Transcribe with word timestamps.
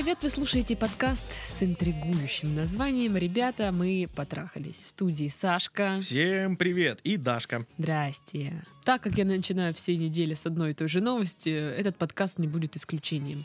привет! 0.00 0.22
Вы 0.22 0.28
слушаете 0.28 0.76
подкаст 0.76 1.24
с 1.32 1.60
интригующим 1.60 2.54
названием 2.54 3.16
«Ребята, 3.16 3.72
мы 3.72 4.08
потрахались». 4.14 4.84
В 4.84 4.90
студии 4.90 5.26
Сашка. 5.26 5.98
Всем 6.00 6.56
привет! 6.56 7.00
И 7.02 7.16
Дашка. 7.16 7.66
Здрасте. 7.78 8.62
Так 8.84 9.02
как 9.02 9.18
я 9.18 9.24
начинаю 9.24 9.74
все 9.74 9.96
недели 9.96 10.34
с 10.34 10.46
одной 10.46 10.70
и 10.70 10.74
той 10.74 10.86
же 10.86 11.00
новости, 11.00 11.48
этот 11.48 11.96
подкаст 11.96 12.38
не 12.38 12.46
будет 12.46 12.76
исключением. 12.76 13.44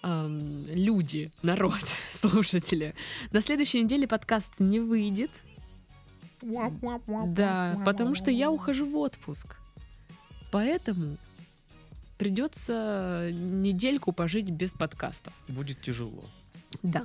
Ам, 0.00 0.64
люди, 0.70 1.30
народ, 1.42 1.84
слушатели. 2.10 2.94
На 3.30 3.42
следующей 3.42 3.82
неделе 3.82 4.08
подкаст 4.08 4.60
не 4.60 4.80
выйдет. 4.80 5.30
Да, 7.26 7.78
потому 7.84 8.14
что 8.14 8.30
я 8.30 8.50
ухожу 8.50 8.86
в 8.86 8.96
отпуск. 8.96 9.56
Поэтому 10.52 11.18
придется 12.22 13.30
недельку 13.32 14.12
пожить 14.12 14.48
без 14.48 14.72
подкастов. 14.72 15.32
Будет 15.48 15.80
тяжело. 15.80 16.24
Да. 16.84 17.04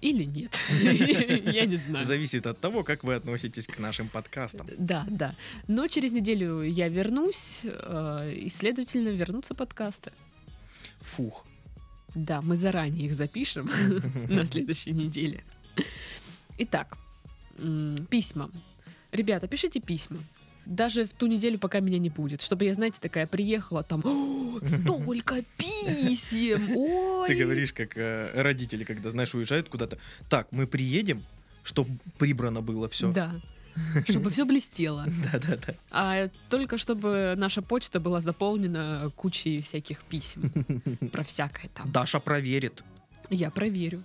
Или 0.00 0.24
нет. 0.24 0.58
Я 0.80 1.66
не 1.66 1.76
знаю. 1.76 2.06
Зависит 2.06 2.46
от 2.46 2.58
того, 2.58 2.82
как 2.82 3.04
вы 3.04 3.14
относитесь 3.14 3.66
к 3.66 3.78
нашим 3.78 4.08
подкастам. 4.08 4.66
Да, 4.78 5.06
да. 5.10 5.34
Но 5.68 5.86
через 5.86 6.12
неделю 6.12 6.62
я 6.62 6.88
вернусь, 6.88 7.60
э, 7.64 8.32
и, 8.34 8.48
следовательно, 8.48 9.10
вернутся 9.10 9.54
подкасты. 9.54 10.12
Фух. 11.00 11.46
Да, 12.14 12.40
мы 12.40 12.56
заранее 12.56 13.06
их 13.06 13.14
запишем 13.14 13.70
на 14.28 14.46
следующей 14.46 14.92
неделе. 14.92 15.44
Итак, 16.56 16.96
письма. 18.08 18.50
Ребята, 19.12 19.46
пишите 19.46 19.80
письма. 19.80 20.20
Даже 20.66 21.06
в 21.06 21.12
ту 21.14 21.26
неделю, 21.26 21.58
пока 21.58 21.80
меня 21.80 21.98
не 21.98 22.10
будет. 22.10 22.42
Чтобы 22.42 22.64
я, 22.64 22.74
знаете, 22.74 22.98
такая 23.00 23.26
приехала, 23.26 23.82
там 23.82 24.00
«О, 24.04 24.60
столько 24.66 25.42
писем! 25.56 26.76
Ой! 26.76 27.28
Ты 27.28 27.34
говоришь, 27.34 27.72
как 27.72 27.96
э, 27.96 28.30
родители, 28.34 28.84
когда, 28.84 29.10
знаешь, 29.10 29.34
уезжают 29.34 29.68
куда-то. 29.68 29.98
Так, 30.28 30.48
мы 30.52 30.66
приедем, 30.66 31.22
чтобы 31.62 31.90
прибрано 32.18 32.60
было 32.62 32.88
все. 32.88 33.12
Да. 33.12 33.32
Чтобы 34.08 34.30
все 34.30 34.44
блестело. 34.44 35.04
Да-да-да. 35.32 35.74
А 35.90 36.28
только 36.48 36.78
чтобы 36.78 37.34
наша 37.36 37.60
почта 37.60 37.98
была 37.98 38.20
заполнена 38.20 39.10
кучей 39.16 39.60
всяких 39.62 40.02
писем. 40.04 40.52
Про 41.12 41.24
всякое 41.24 41.68
там. 41.74 41.90
Даша 41.90 42.20
проверит. 42.20 42.84
Я 43.30 43.50
проверю. 43.50 44.00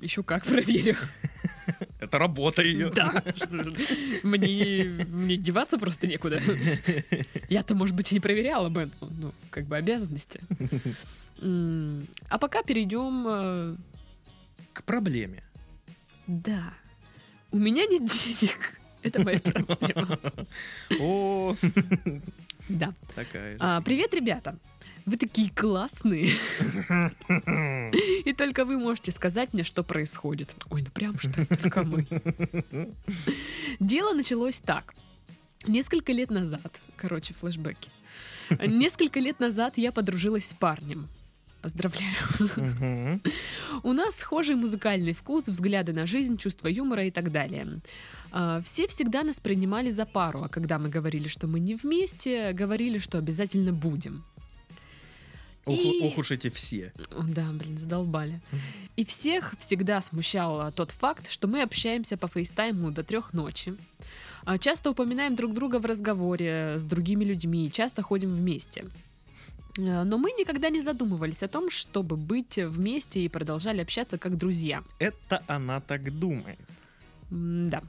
Еще 0.00 0.22
как 0.22 0.44
проверю. 0.44 0.96
Это 1.98 2.18
работа 2.18 2.62
ее. 2.62 2.90
Да. 2.90 3.22
Мне, 4.22 4.84
мне 5.08 5.36
деваться 5.36 5.78
просто 5.78 6.06
некуда. 6.06 6.40
Я-то, 7.48 7.74
может 7.74 7.96
быть, 7.96 8.12
и 8.12 8.14
не 8.14 8.20
проверяла 8.20 8.68
бы. 8.68 8.90
Ну, 9.00 9.32
как 9.50 9.64
бы 9.66 9.76
обязанности. 9.76 10.40
А 11.40 12.38
пока 12.38 12.62
перейдем... 12.62 13.26
э, 13.28 13.76
К 14.72 14.82
проблеме. 14.84 15.42
Да. 16.26 16.72
У 17.50 17.58
меня 17.58 17.86
нет 17.86 18.04
денег. 18.04 18.58
Это 19.02 19.22
моя 19.22 19.38
проблема. 19.40 20.18
О, 21.00 21.54
Да. 22.68 22.92
такая. 23.14 23.56
А, 23.60 23.80
привет, 23.80 24.12
ребята. 24.14 24.58
Вы 25.06 25.16
такие 25.16 25.50
классные. 25.50 26.32
И 28.24 28.32
только 28.32 28.64
вы 28.64 28.76
можете 28.76 29.12
сказать 29.12 29.52
мне, 29.52 29.62
что 29.62 29.84
происходит. 29.84 30.56
Ой, 30.68 30.82
ну 30.82 30.90
прям 30.90 31.18
что 31.18 31.46
только 31.46 31.84
мы. 31.84 32.06
Дело 33.78 34.12
началось 34.14 34.58
так. 34.58 34.94
Несколько 35.68 36.12
лет 36.12 36.30
назад, 36.30 36.80
короче, 36.96 37.34
флешбеки. 37.34 37.90
Несколько 38.60 39.20
лет 39.20 39.38
назад 39.38 39.74
я 39.78 39.92
подружилась 39.92 40.48
с 40.48 40.54
парнем. 40.54 41.08
Поздравляю. 41.62 43.20
У 43.82 43.92
нас 43.92 44.16
схожий 44.16 44.54
музыкальный 44.54 45.12
вкус, 45.12 45.48
взгляды 45.48 45.92
на 45.92 46.06
жизнь, 46.06 46.36
чувство 46.36 46.68
юмора 46.68 47.04
и 47.04 47.10
так 47.10 47.32
далее. 47.32 47.80
А, 48.30 48.60
Все 48.60 48.86
всегда 48.86 49.22
нас 49.24 49.40
принимали 49.40 49.90
за 49.90 50.04
пару, 50.04 50.42
а 50.42 50.48
когда 50.48 50.78
мы 50.78 50.88
говорили, 50.88 51.28
что 51.28 51.46
мы 51.46 51.58
не 51.58 51.74
вместе, 51.74 52.52
говорили, 52.52 52.98
что 52.98 53.18
обязательно 53.18 53.72
будем. 53.72 54.24
И- 55.66 56.00
ох 56.06 56.18
уж 56.18 56.30
эти 56.30 56.48
все. 56.48 56.92
Да, 57.28 57.50
блин, 57.52 57.78
задолбали. 57.78 58.40
И 58.96 59.04
всех 59.04 59.54
всегда 59.58 60.00
смущал 60.00 60.60
а, 60.60 60.70
тот 60.70 60.90
факт, 60.92 61.28
что 61.30 61.48
мы 61.48 61.62
общаемся 61.62 62.16
по 62.16 62.28
фейстайму 62.28 62.90
до 62.92 63.02
трех 63.02 63.34
ночи. 63.34 63.74
А, 64.44 64.58
Часто 64.58 64.90
упоминаем 64.90 65.34
друг 65.34 65.52
друга 65.54 65.78
в 65.80 65.86
разговоре 65.86 66.76
с 66.78 66.84
другими 66.84 67.24
людьми, 67.24 67.70
часто 67.72 68.02
ходим 68.02 68.30
вместе. 68.30 68.84
А, 69.78 70.04
Но 70.04 70.18
мы 70.18 70.30
никогда 70.32 70.70
не 70.70 70.80
задумывались 70.80 71.42
о 71.42 71.48
том, 71.48 71.68
чтобы 71.70 72.16
быть 72.16 72.56
вместе 72.56 73.20
и 73.24 73.28
продолжали 73.28 73.80
общаться 73.82 74.18
как 74.18 74.36
друзья. 74.38 74.82
Это 75.00 75.42
она 75.48 75.80
так 75.80 76.16
думает. 76.18 76.58
Да. 77.30 77.82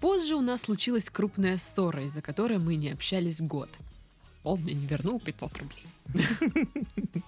Позже 0.00 0.36
у 0.36 0.40
нас 0.40 0.62
случилась 0.62 1.10
крупная 1.10 1.58
ссора, 1.58 2.04
из-за 2.04 2.22
которой 2.22 2.58
мы 2.58 2.76
не 2.76 2.90
общались 2.90 3.40
год. 3.40 3.68
Он 4.44 4.60
мне 4.60 4.74
не 4.74 4.86
вернул 4.86 5.20
500 5.20 5.58
рублей. 5.58 5.86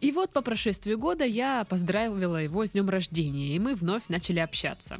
И 0.00 0.10
вот 0.10 0.30
по 0.30 0.42
прошествию 0.42 0.98
года 0.98 1.24
я 1.24 1.64
поздравила 1.64 2.42
его 2.42 2.66
с 2.66 2.72
днем 2.72 2.90
рождения, 2.90 3.54
и 3.54 3.58
мы 3.60 3.76
вновь 3.76 4.02
начали 4.08 4.40
общаться. 4.40 4.98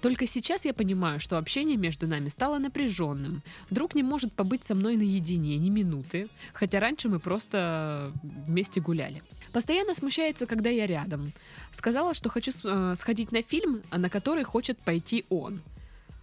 Только 0.00 0.26
сейчас 0.26 0.64
я 0.64 0.74
понимаю, 0.74 1.20
что 1.20 1.38
общение 1.38 1.76
между 1.76 2.08
нами 2.08 2.28
стало 2.28 2.58
напряженным. 2.58 3.44
Друг 3.70 3.94
не 3.94 4.02
может 4.02 4.32
побыть 4.32 4.64
со 4.64 4.74
мной 4.74 4.96
наедине 4.96 5.58
ни 5.58 5.70
минуты, 5.70 6.28
хотя 6.52 6.80
раньше 6.80 7.08
мы 7.08 7.20
просто 7.20 8.12
вместе 8.24 8.80
гуляли. 8.80 9.22
Постоянно 9.52 9.94
смущается, 9.94 10.46
когда 10.46 10.70
я 10.70 10.88
рядом. 10.88 11.32
Сказала, 11.70 12.12
что 12.12 12.28
хочу 12.28 12.50
э, 12.64 12.94
сходить 12.96 13.30
на 13.30 13.42
фильм, 13.42 13.82
на 13.92 14.10
который 14.10 14.42
хочет 14.42 14.76
пойти 14.78 15.24
он. 15.28 15.60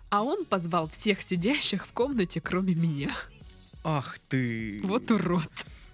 А 0.09 0.24
он 0.24 0.44
позвал 0.44 0.90
всех 0.90 1.22
сидящих 1.22 1.88
в 1.88 1.94
комнате, 1.94 2.41
кроме 2.41 2.75
меня. 2.75 3.16
Ах 3.84 4.19
ты. 4.28 4.81
Вот 4.84 5.09
урод. 5.12 5.50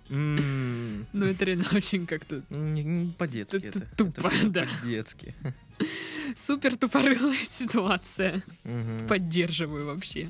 М, 0.09 1.07
Ну, 1.13 1.25
это 1.25 1.46
реально 1.46 1.66
очень 1.73 2.06
как-то 2.06 2.41
не 2.50 3.12
По-детски 3.18 3.56
Это 3.57 3.79
это. 3.79 3.96
тупо, 3.97 4.28
Это 4.28 4.50
да. 4.50 4.66
По-детски. 4.81 5.34
супер 6.35 6.78
тупорылая 6.78 7.44
ситуация. 7.44 8.41
Мгм. 8.63 9.07
Поддерживаю 9.07 9.88
вообще. 9.88 10.29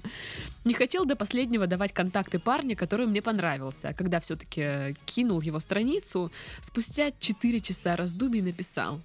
Не 0.64 0.74
хотел 0.74 1.06
до 1.06 1.16
последнего 1.16 1.68
давать 1.68 1.94
контакты 1.94 2.40
парня, 2.40 2.76
который 2.76 3.06
мне 3.06 3.22
понравился. 3.22 3.90
А 3.90 3.94
когда 3.94 4.20
все-таки 4.20 4.96
кинул 5.06 5.42
его 5.42 5.60
страницу, 5.60 6.32
спустя 6.62 7.12
4 7.20 7.60
часа 7.60 7.96
раздумий 7.98 8.42
написал 8.42 9.02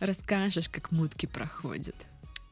«Расскажешь, 0.00 0.68
как 0.70 0.90
мутки 0.90 1.26
проходят». 1.26 1.96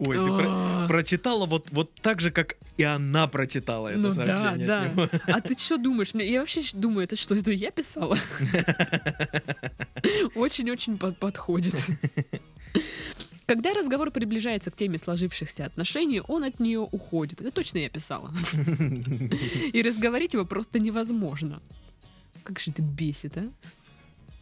Ой, 0.07 0.17
ты 0.17 0.27
про- 0.27 0.87
прочитала 0.89 1.47
вот, 1.47 1.69
вот 1.71 1.93
так 2.01 2.21
же, 2.21 2.31
как 2.31 2.57
и 2.77 2.83
она 2.83 3.27
прочитала 3.29 3.89
это 3.89 3.99
Ну 3.99 4.09
да, 4.09 4.15
сообщение. 4.37 4.67
да. 4.67 4.89
него. 4.89 5.09
А 5.27 5.41
ты 5.41 5.57
что 5.59 5.79
думаешь? 5.79 6.11
Я 6.15 6.41
вообще 6.41 6.61
думаю, 6.75 7.05
это 7.05 7.17
что, 7.17 7.35
это 7.35 7.53
я 7.53 7.71
писала? 7.71 8.19
Очень-очень 10.35 10.99
под- 10.99 11.19
подходит. 11.19 11.75
Когда 13.47 13.75
разговор 13.75 14.11
приближается 14.11 14.71
к 14.71 14.77
теме 14.77 14.99
сложившихся 14.99 15.67
отношений, 15.67 16.23
он 16.27 16.45
от 16.45 16.59
нее 16.61 16.79
уходит. 16.81 17.41
Это 17.41 17.51
точно 17.51 17.79
я 17.79 17.91
писала. 17.91 18.33
И 19.73 19.83
разговорить 19.83 20.33
его 20.35 20.45
просто 20.47 20.79
невозможно. 20.79 21.61
Как 22.45 22.59
же 22.59 22.71
это 22.71 22.83
бесит, 22.83 23.37
а? 23.37 23.49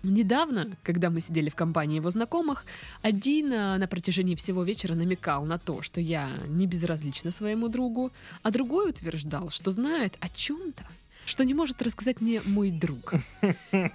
Недавно, 0.03 0.77
когда 0.83 1.11
мы 1.11 1.21
сидели 1.21 1.51
в 1.51 1.55
компании 1.55 1.97
его 1.97 2.11
знакомых, 2.11 2.65
один 3.03 3.53
а, 3.53 3.77
на 3.77 3.87
протяжении 3.87 4.35
всего 4.35 4.63
вечера 4.65 4.95
намекал 4.95 5.45
на 5.45 5.59
то, 5.59 5.83
что 5.83 6.01
я 6.01 6.31
не 6.49 6.67
безразлична 6.67 7.31
своему 7.31 7.69
другу, 7.69 8.11
а 8.43 8.51
другой 8.51 8.91
утверждал, 8.91 9.51
что 9.51 9.71
знает 9.71 10.17
о 10.21 10.31
чем-то, 10.31 10.85
что 11.27 11.45
не 11.45 11.53
может 11.53 11.83
рассказать 11.83 12.23
мне 12.23 12.41
мой 12.47 12.71
друг. 12.71 13.13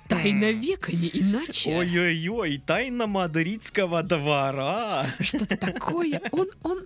Тайна 0.08 0.52
века, 0.52 0.96
не 0.96 1.10
иначе. 1.12 1.76
Ой-ой-ой, 1.76 2.62
тайна 2.64 3.08
мадридского 3.08 4.04
двора. 4.04 5.08
Что-то 5.20 5.58
такое. 5.58 6.22
Он, 6.32 6.48
он, 6.62 6.86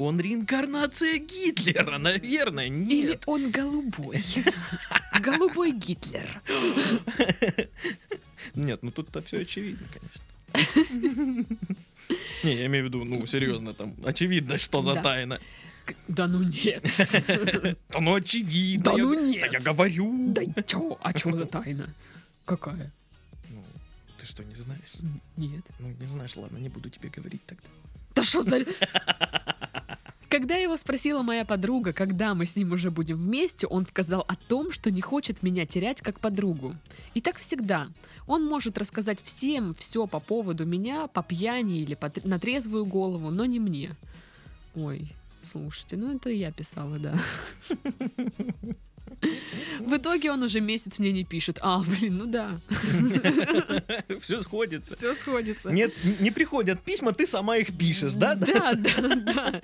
Он 0.00 0.18
реинкарнация 0.18 1.18
Гитлера, 1.18 1.98
наверное, 1.98 2.64
или 2.68 3.10
нет. 3.10 3.22
он 3.26 3.50
голубой. 3.50 4.24
Голубой 5.20 5.72
Гитлер. 5.72 6.40
Нет, 8.54 8.82
ну 8.82 8.90
тут-то 8.90 9.20
все 9.20 9.40
очевидно, 9.42 9.86
конечно. 9.92 10.22
Не, 12.42 12.54
я 12.54 12.66
имею 12.66 12.84
в 12.84 12.88
виду, 12.88 13.04
ну, 13.04 13.26
серьезно, 13.26 13.74
там, 13.74 13.94
очевидно, 14.02 14.56
что 14.56 14.80
за 14.80 14.94
Да. 14.94 15.02
тайна. 15.02 15.38
Да 16.08 16.26
ну 16.26 16.42
нет. 16.42 16.82
Да 17.90 18.00
ну 18.00 18.14
очевидно. 18.14 18.84
Да 18.84 18.96
ну 18.96 19.14
Да 19.14 19.20
нет. 19.20 19.52
я 19.52 19.60
говорю. 19.60 20.32
Да 20.32 20.62
чё? 20.62 20.98
А 21.02 21.12
чё 21.12 21.32
за 21.36 21.44
тайна? 21.44 21.92
Какая? 22.46 22.90
Ну, 23.50 23.62
ты 24.18 24.24
что, 24.26 24.42
не 24.44 24.54
знаешь? 24.54 24.94
Нет. 25.36 25.64
Ну, 25.78 25.88
не 26.00 26.06
знаешь, 26.06 26.34
ладно, 26.36 26.56
не 26.56 26.70
буду 26.70 26.88
тебе 26.88 27.10
говорить 27.10 27.44
тогда. 27.44 27.64
Да 28.14 28.24
что 28.24 28.42
за... 28.42 28.64
Когда 30.30 30.54
его 30.54 30.76
спросила 30.76 31.22
моя 31.22 31.44
подруга, 31.44 31.92
когда 31.92 32.34
мы 32.34 32.46
с 32.46 32.54
ним 32.54 32.70
уже 32.70 32.92
будем 32.92 33.16
вместе, 33.16 33.66
он 33.66 33.84
сказал 33.84 34.24
о 34.28 34.36
том, 34.36 34.70
что 34.70 34.88
не 34.88 35.00
хочет 35.00 35.42
меня 35.42 35.66
терять 35.66 36.00
как 36.00 36.20
подругу. 36.20 36.76
И 37.14 37.20
так 37.20 37.36
всегда. 37.38 37.88
Он 38.28 38.46
может 38.46 38.78
рассказать 38.78 39.20
всем 39.24 39.72
все 39.74 40.06
по 40.06 40.20
поводу 40.20 40.64
меня, 40.64 41.08
по 41.08 41.24
пьяни 41.24 41.80
или 41.80 41.94
по 41.94 42.12
на 42.22 42.38
трезвую 42.38 42.84
голову, 42.84 43.30
но 43.30 43.44
не 43.44 43.58
мне. 43.58 43.96
Ой, 44.76 45.08
слушайте, 45.42 45.96
ну 45.96 46.14
это 46.14 46.30
я 46.30 46.52
писала, 46.52 46.96
да. 47.00 47.12
В 49.80 49.96
итоге 49.96 50.30
он 50.30 50.44
уже 50.44 50.60
месяц 50.60 51.00
мне 51.00 51.10
не 51.10 51.24
пишет. 51.24 51.58
А, 51.60 51.80
блин, 51.80 52.18
ну 52.18 52.26
да, 52.26 52.52
Все 54.20 54.40
сходится. 54.40 54.96
все 54.96 55.14
сходится. 55.14 55.70
Нет, 55.70 55.92
не 56.20 56.30
приходят 56.30 56.80
письма, 56.82 57.12
ты 57.12 57.26
сама 57.26 57.56
их 57.56 57.76
пишешь, 57.76 58.14
да? 58.14 58.36
Да, 58.36 58.74
да, 58.74 59.16
да. 59.16 59.60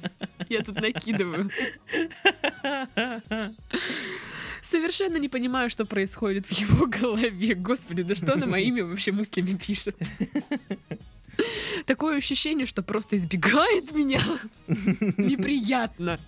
Я 0.49 0.63
тут 0.63 0.81
накидываю. 0.81 1.51
Совершенно 4.63 5.17
не 5.17 5.29
понимаю, 5.29 5.71
что 5.71 5.87
происходит 5.87 6.47
в 6.47 6.53
его 6.53 6.87
голове. 6.87 7.55
Господи, 7.55 8.03
да 8.03 8.15
что 8.15 8.37
на 8.37 8.47
моими 8.47 8.81
вообще 8.81 9.13
мыслями 9.13 9.55
пишет? 9.57 9.97
Такое 11.87 12.17
ощущение, 12.17 12.67
что 12.67 12.83
просто 12.83 13.17
избегает 13.17 13.93
меня. 13.93 14.21
Неприятно. 14.67 16.19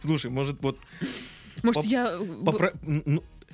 Слушай, 0.00 0.30
может, 0.30 0.60
вот 0.62 0.78
Может, 1.62 1.84
я... 1.84 2.18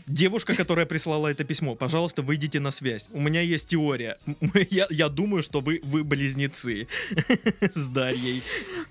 Девушка, 0.06 0.54
которая 0.54 0.84
прислала 0.84 1.28
это 1.28 1.44
письмо, 1.44 1.74
пожалуйста, 1.74 2.22
выйдите 2.22 2.60
на 2.60 2.70
связь. 2.70 3.06
У 3.12 3.20
меня 3.20 3.40
есть 3.40 3.68
теория. 3.68 4.18
Я, 4.70 4.86
я 4.90 5.08
думаю, 5.08 5.42
что 5.42 5.60
вы, 5.60 5.80
вы 5.82 6.04
близнецы 6.04 6.88
с 7.60 7.86
Дарьей. 7.86 8.42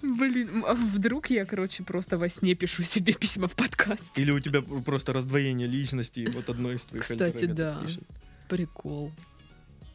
Блин, 0.01 0.63
а 0.68 0.74
вдруг 0.74 1.30
я, 1.30 1.45
короче, 1.45 1.83
просто 1.83 2.18
во 2.18 2.30
сне 2.30 2.56
пишу 2.56 2.83
себе 2.83 3.13
письма 3.13 3.48
в 3.48 3.54
подкаст. 3.54 4.18
Или 4.18 4.31
у 4.31 4.39
тебя 4.39 4.62
просто 4.62 5.13
раздвоение 5.13 5.68
личности, 5.68 6.27
вот 6.33 6.50
одной 6.50 6.75
из 6.75 6.86
твоих 6.86 7.04
Кстати, 7.04 7.45
да. 7.45 7.80
пишет. 7.86 8.04
Прикол. 8.50 9.12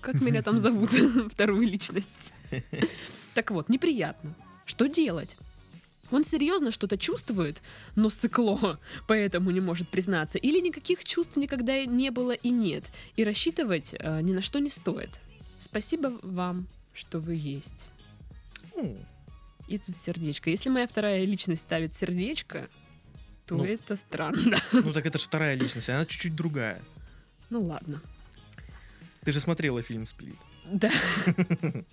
Как 0.01 0.21
меня 0.21 0.43
там 0.43 0.59
зовут? 0.59 0.91
Вторую 1.33 1.67
личность. 1.67 2.33
Так 3.35 3.51
вот, 3.51 3.69
неприятно. 3.69 4.35
Что 4.67 4.87
делать? 4.87 5.37
Он 6.11 6.25
серьезно 6.25 6.71
что-то 6.71 6.97
чувствует, 6.97 7.63
но 7.95 8.09
сыкло, 8.11 8.79
поэтому 9.07 9.51
не 9.51 9.61
может 9.61 9.89
признаться. 9.89 10.39
Или 10.39 10.61
никаких 10.61 11.05
чувств 11.05 11.37
никогда 11.37 11.85
не 11.85 12.11
было 12.11 12.33
и 12.33 12.51
нет. 12.51 12.85
И 13.17 13.25
рассчитывать 13.25 13.95
э, 13.99 14.21
ни 14.23 14.33
на 14.33 14.41
что 14.41 14.59
не 14.59 14.71
стоит. 14.71 15.11
Спасибо 15.59 16.19
вам, 16.23 16.67
что 16.95 17.19
вы 17.21 17.35
есть. 17.35 17.89
И 19.67 19.77
тут 19.79 19.97
сердечко. 19.97 20.49
Если 20.51 20.71
моя 20.71 20.87
вторая 20.87 21.25
личность 21.25 21.63
ставит 21.63 21.95
сердечко, 21.95 22.69
то 23.47 23.57
Ну. 23.57 23.65
это 23.65 23.97
странно. 23.97 24.57
Ну 24.73 24.93
так 24.93 25.05
это 25.05 25.19
же 25.19 25.25
вторая 25.25 25.57
личность, 25.57 25.89
она 25.91 26.07
чуть-чуть 26.07 26.35
другая. 26.35 26.81
Ну 27.51 27.63
ладно. 27.67 28.01
Ты 29.25 29.33
же 29.33 29.41
смотрела 29.41 29.83
фильм 29.83 30.07
«Сплит». 30.07 30.37
Да. 30.73 30.91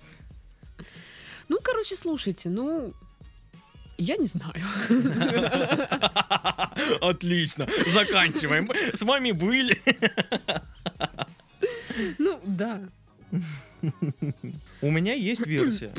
Ну, 1.47 1.59
короче, 1.61 1.95
слушайте, 1.95 2.49
ну, 2.49 2.91
я 3.97 4.17
не 4.17 4.27
знаю. 4.27 4.53
Отлично, 7.01 7.67
заканчиваем. 7.87 8.69
С 8.93 9.01
вами 9.03 9.31
были. 9.31 9.79
Ну, 12.17 12.39
да. 12.45 12.81
У 14.81 14.91
меня 14.91 15.13
есть 15.13 15.45
версия. 15.45 15.93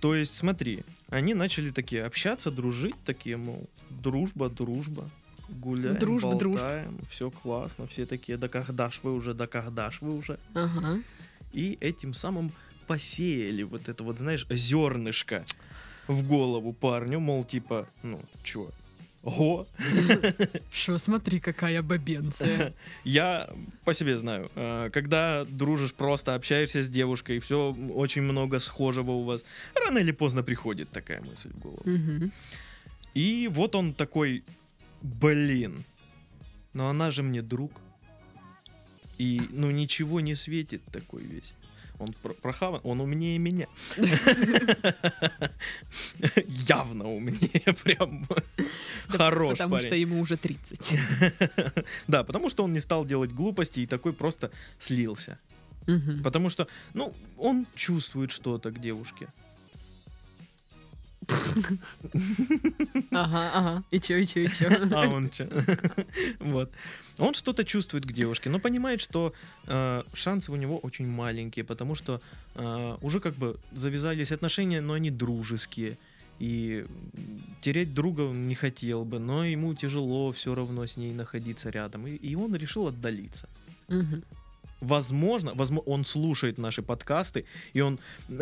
То 0.00 0.14
есть, 0.14 0.34
смотри, 0.34 0.80
они 1.08 1.34
начали 1.34 1.70
такие 1.70 2.04
общаться, 2.04 2.50
дружить, 2.50 2.96
такие, 3.04 3.36
мол, 3.36 3.68
дружба, 3.90 4.50
дружба. 4.50 5.08
Гуляем, 5.48 5.98
Дружба, 5.98 6.34
дружба. 6.36 6.58
болтаем, 6.60 6.98
все 7.10 7.30
классно, 7.30 7.86
все 7.86 8.06
такие, 8.06 8.38
да 8.38 8.48
когда 8.48 8.90
ж 8.90 9.00
вы 9.02 9.14
уже, 9.14 9.34
да 9.34 9.46
когда 9.46 9.90
ж 9.90 9.98
вы 10.00 10.16
уже. 10.16 10.38
Ага. 10.54 11.00
И 11.52 11.76
этим 11.82 12.14
самым 12.14 12.50
посеяли 12.86 13.62
вот 13.62 13.90
это 13.90 14.02
вот, 14.04 14.18
знаешь, 14.18 14.46
зернышко 14.48 15.44
в 16.08 16.26
голову 16.28 16.72
парню, 16.72 17.20
мол, 17.20 17.44
типа, 17.44 17.86
ну, 18.02 18.20
чё, 18.42 18.70
го, 19.24 19.66
Шо, 20.72 20.98
смотри, 20.98 21.40
какая 21.40 21.82
бабенция. 21.82 22.72
Я 23.04 23.48
по 23.84 23.94
себе 23.94 24.16
знаю, 24.16 24.50
э, 24.54 24.90
когда 24.92 25.44
дружишь, 25.44 25.94
просто 25.94 26.34
общаешься 26.34 26.82
с 26.82 26.88
девушкой, 26.88 27.38
все 27.38 27.74
очень 27.94 28.22
много 28.22 28.58
схожего 28.58 29.12
у 29.12 29.24
вас, 29.24 29.44
рано 29.74 29.98
или 29.98 30.12
поздно 30.12 30.42
приходит 30.42 30.90
такая 30.90 31.20
мысль 31.22 31.50
в 31.54 31.58
голову. 31.58 31.82
Мгм. 31.84 32.32
И 33.14 33.48
вот 33.50 33.74
он 33.74 33.94
такой, 33.94 34.42
блин, 35.02 35.84
но 36.74 36.88
она 36.88 37.10
же 37.10 37.22
мне 37.22 37.42
друг. 37.42 37.72
И, 39.16 39.40
ну, 39.50 39.70
ничего 39.70 40.20
не 40.20 40.34
светит 40.34 40.82
такой 40.92 41.22
весь. 41.22 41.54
Он 42.04 42.12
про- 42.22 42.34
прохаван, 42.34 42.80
он 42.84 43.00
умнее 43.00 43.38
меня. 43.38 43.66
Явно 46.68 47.08
умнее, 47.08 47.62
прям 47.84 48.26
хорош 49.08 49.58
Потому 49.58 49.78
что 49.78 49.94
ему 49.94 50.20
уже 50.20 50.36
30. 50.36 50.94
Да, 52.08 52.24
потому 52.24 52.50
что 52.50 52.64
он 52.64 52.72
не 52.72 52.80
стал 52.80 53.04
делать 53.04 53.32
глупости 53.32 53.80
и 53.80 53.86
такой 53.86 54.12
просто 54.12 54.50
слился. 54.78 55.38
Потому 56.22 56.48
что, 56.50 56.66
ну, 56.94 57.12
он 57.38 57.66
чувствует 57.74 58.30
что-то 58.30 58.70
к 58.70 58.80
девушке. 58.80 59.28
Ага, 63.12 63.50
ага. 63.54 63.82
И 63.90 64.00
чё, 64.00 64.16
и 64.18 64.26
чё, 64.26 64.40
и 64.40 64.48
чё. 64.48 64.68
А 64.90 65.08
он 65.08 65.30
че? 65.30 65.48
Вот. 66.40 66.70
Он 67.18 67.34
что-то 67.34 67.64
чувствует 67.64 68.04
к 68.04 68.12
девушке, 68.12 68.50
но 68.50 68.58
понимает, 68.58 69.00
что 69.00 69.32
э, 69.66 70.02
шансы 70.14 70.52
у 70.52 70.56
него 70.56 70.78
очень 70.78 71.06
маленькие, 71.06 71.64
потому 71.64 71.94
что 71.94 72.20
э, 72.54 72.96
уже 73.02 73.20
как 73.20 73.34
бы 73.34 73.56
завязались 73.72 74.32
отношения, 74.32 74.80
но 74.80 74.94
они 74.94 75.10
дружеские. 75.10 75.96
И 76.40 76.84
терять 77.60 77.94
друга 77.94 78.22
он 78.22 78.48
не 78.48 78.54
хотел 78.54 79.04
бы, 79.04 79.18
но 79.20 79.44
ему 79.44 79.74
тяжело 79.74 80.32
все 80.32 80.54
равно 80.54 80.84
с 80.86 80.96
ней 80.96 81.12
находиться 81.12 81.70
рядом. 81.70 82.06
И, 82.06 82.16
и 82.16 82.34
он 82.36 82.56
решил 82.56 82.88
отдалиться. 82.88 83.48
Мгм. 83.88 84.22
Возможно, 84.84 85.52
возможно, 85.54 85.92
он 85.92 86.04
слушает 86.04 86.58
наши 86.58 86.82
подкасты, 86.82 87.44
и 87.72 87.80
он 87.80 87.98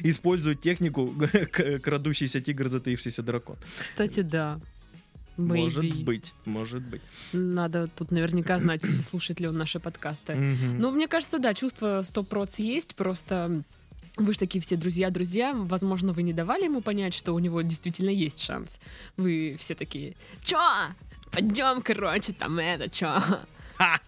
использует 0.00 0.60
технику 0.60 1.14
крадущийся 1.82 2.40
тигр, 2.40 2.68
затаившийся 2.68 3.22
дракон. 3.22 3.56
Кстати, 3.80 4.20
да. 4.20 4.60
Может 5.36 5.84
Maybe. 5.84 6.04
быть, 6.04 6.32
может 6.46 6.82
быть. 6.82 7.00
Надо 7.32 7.86
тут 7.86 8.10
наверняка 8.10 8.58
знать, 8.58 8.82
слушает 8.84 9.38
ли 9.38 9.46
он 9.46 9.56
наши 9.56 9.78
подкасты. 9.78 10.34
Мгм. 10.34 10.78
Ну, 10.80 10.90
мне 10.90 11.06
кажется, 11.06 11.38
да, 11.38 11.54
чувство 11.54 12.02
100% 12.02 12.60
есть, 12.60 12.96
просто 12.96 13.62
вы 14.16 14.32
же 14.32 14.38
такие 14.40 14.60
все 14.60 14.74
друзья-друзья, 14.76 15.54
возможно, 15.54 16.12
вы 16.12 16.22
не 16.22 16.32
давали 16.32 16.64
ему 16.64 16.80
понять, 16.80 17.14
что 17.14 17.34
у 17.34 17.38
него 17.38 17.62
действительно 17.62 18.10
есть 18.10 18.42
шанс. 18.42 18.80
Вы 19.16 19.56
все 19.60 19.76
такие, 19.76 20.16
чё? 20.42 20.58
Пойдем, 21.30 21.82
короче, 21.82 22.32
там 22.32 22.58
это, 22.58 22.88
чё? 22.90 23.22
Ха! 23.76 24.00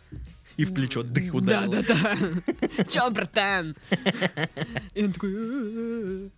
И 0.60 0.64
в 0.66 0.74
плечо 0.74 1.02
дых 1.02 1.32
Да, 1.32 1.38
ударило. 1.38 1.82
да, 1.82 1.94
да. 1.94 2.84
Чё, 2.90 3.10
братан? 3.10 3.74
И 4.94 5.04
он 5.04 5.12
такой... 5.12 6.30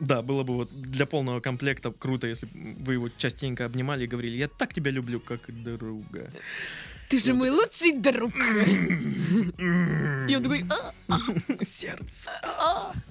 Да, 0.00 0.22
было 0.22 0.42
бы 0.42 0.54
вот 0.54 0.70
для 0.72 1.04
полного 1.04 1.40
комплекта 1.40 1.90
круто, 1.90 2.26
если 2.26 2.48
вы 2.80 2.94
его 2.94 3.10
частенько 3.10 3.66
обнимали 3.66 4.04
и 4.04 4.06
говорили, 4.06 4.38
я 4.38 4.48
так 4.48 4.72
тебя 4.72 4.90
люблю, 4.90 5.20
как 5.20 5.40
друга. 5.62 6.30
Ты 7.10 7.20
же 7.20 7.34
мой 7.34 7.50
лучший 7.50 7.92
друг. 7.98 8.32
И 10.30 10.36
он 10.36 10.42
такой... 10.42 10.64
«А, 11.08 11.18
Сердце. 11.62 12.30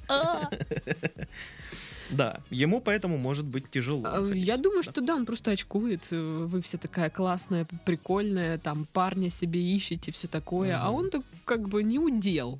а, 2.09 2.13
а». 2.13 2.15
Да, 2.15 2.39
ему 2.49 2.81
поэтому 2.81 3.17
может 3.17 3.45
быть 3.45 3.69
тяжело. 3.71 4.03
А, 4.05 4.27
Я 4.33 4.57
думаю, 4.57 4.83
да. 4.83 4.91
что 4.91 5.01
да, 5.01 5.15
он 5.15 5.25
просто 5.25 5.51
очкует. 5.51 6.01
э, 6.11 6.45
Вы 6.47 6.61
все 6.61 6.77
такая 6.77 7.09
классная, 7.09 7.65
прикольная, 7.85 8.57
там 8.57 8.85
парня 8.93 9.29
себе 9.29 9.59
ищете, 9.61 10.11
все 10.11 10.27
такое. 10.27 10.77
А 10.81 10.87
Мгм. 10.87 10.95
он 10.95 11.09
так 11.09 11.21
как 11.45 11.67
бы 11.69 11.83
не 11.83 11.99
удел. 11.99 12.59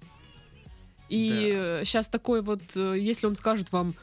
И 1.10 1.82
сейчас 1.84 2.08
такой 2.08 2.42
вот, 2.42 2.62
э, 2.76 2.96
если 3.00 3.28
он 3.28 3.36
скажет 3.36 3.72
вам, 3.72 3.96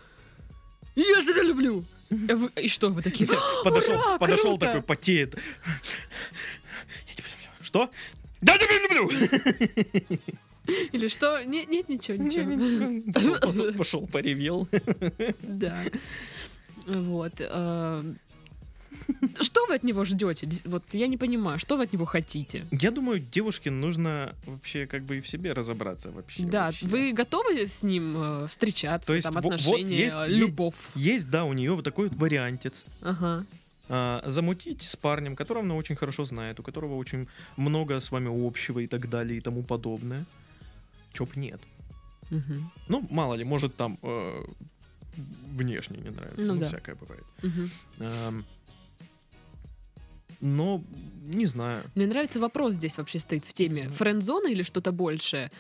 я 0.97 1.23
тебя 1.23 1.43
люблю. 1.43 1.85
э, 2.11 2.49
И 2.63 2.69
что 2.69 2.91
вы 2.91 3.03
такие? 3.03 3.29
подошел, 3.65 3.95
Ура, 3.95 4.19
подошел 4.19 4.51
круто! 4.59 4.67
такой, 4.67 4.83
потеет. 4.83 5.35
Я 5.35 7.15
тебя 7.15 7.25
люблю. 7.29 7.61
Что? 7.61 7.91
Да, 8.41 8.59
тебя 8.59 8.79
люблю! 8.79 9.11
Или 10.93 11.09
что? 11.09 11.43
Нет, 11.45 11.69
нет, 11.69 11.89
ничего, 11.89 12.17
ничего. 12.23 13.73
Пошел, 13.79 14.07
поревел. 14.07 14.69
Да. 15.43 15.79
Вот. 16.87 17.33
э, 17.41 18.05
Что 19.41 19.67
вы 19.67 19.75
от 19.75 19.83
него 19.85 20.05
ждете? 20.05 20.49
Вот 20.65 20.83
я 20.93 21.07
не 21.09 21.17
понимаю, 21.17 21.59
что 21.59 21.77
вы 21.77 21.85
от 21.85 21.93
него 21.93 22.05
хотите? 22.05 22.65
Я 22.71 22.91
думаю, 22.91 23.21
девушке 23.21 23.71
нужно 23.71 24.35
вообще 24.47 24.87
как 24.87 25.03
бы 25.03 25.19
и 25.19 25.21
в 25.21 25.29
себе 25.29 25.53
разобраться 25.53 26.11
вообще. 26.11 26.45
Да, 26.45 26.67
вообще. 26.67 26.87
вы 26.87 27.13
готовы 27.13 27.67
с 27.67 27.83
ним 27.83 28.15
э, 28.17 28.47
встречаться, 28.49 29.09
То 29.09 29.15
есть 29.15 29.25
там 29.25 29.35
во- 29.35 29.41
вот 29.41 29.55
отношения, 29.55 29.99
есть- 29.99 30.17
любовь? 30.29 30.75
Есть, 30.95 31.29
да, 31.31 31.45
у 31.45 31.53
нее 31.53 31.75
вот 31.75 31.85
такой 31.85 32.09
вот 32.09 32.17
вариантец. 32.17 32.85
Ага. 33.03 33.45
а, 33.89 34.23
замутить 34.27 34.83
с 34.83 34.97
парнем, 34.97 35.37
которого 35.37 35.65
она 35.65 35.75
очень 35.77 35.95
хорошо 35.97 36.25
знает, 36.25 36.59
у 36.59 36.63
которого 36.65 36.97
очень 36.97 37.29
много 37.57 38.01
с 38.01 38.11
вами 38.11 38.29
общего 38.47 38.81
и 38.81 38.87
так 38.89 39.09
далее 39.09 39.39
и 39.39 39.41
тому 39.41 39.63
подобное. 39.63 40.25
Чоп 41.17 41.37
нет. 41.37 41.61
Мгм. 42.31 42.71
Ну, 42.89 43.07
мало 43.11 43.35
ли, 43.35 43.45
может 43.45 43.77
там 43.77 43.99
э, 44.03 44.45
внешне 45.57 45.99
не 45.99 46.11
нравится. 46.11 46.41
Ну 46.47 46.55
Ну, 46.55 46.61
да. 46.61 46.67
всякое 46.67 46.95
бывает. 46.95 47.25
Мгм. 47.43 47.71
Ам, 48.01 48.45
но 50.41 50.83
не 51.23 51.47
знаю. 51.47 51.83
Мне 51.95 52.07
нравится 52.07 52.39
вопрос 52.41 52.75
здесь 52.75 52.99
вообще 52.99 53.19
стоит 53.19 53.45
в 53.45 53.53
теме. 53.53 53.89
Френдзона 53.89 54.49
или 54.49 54.63
что-то 54.63 54.93
большее? 54.93 55.51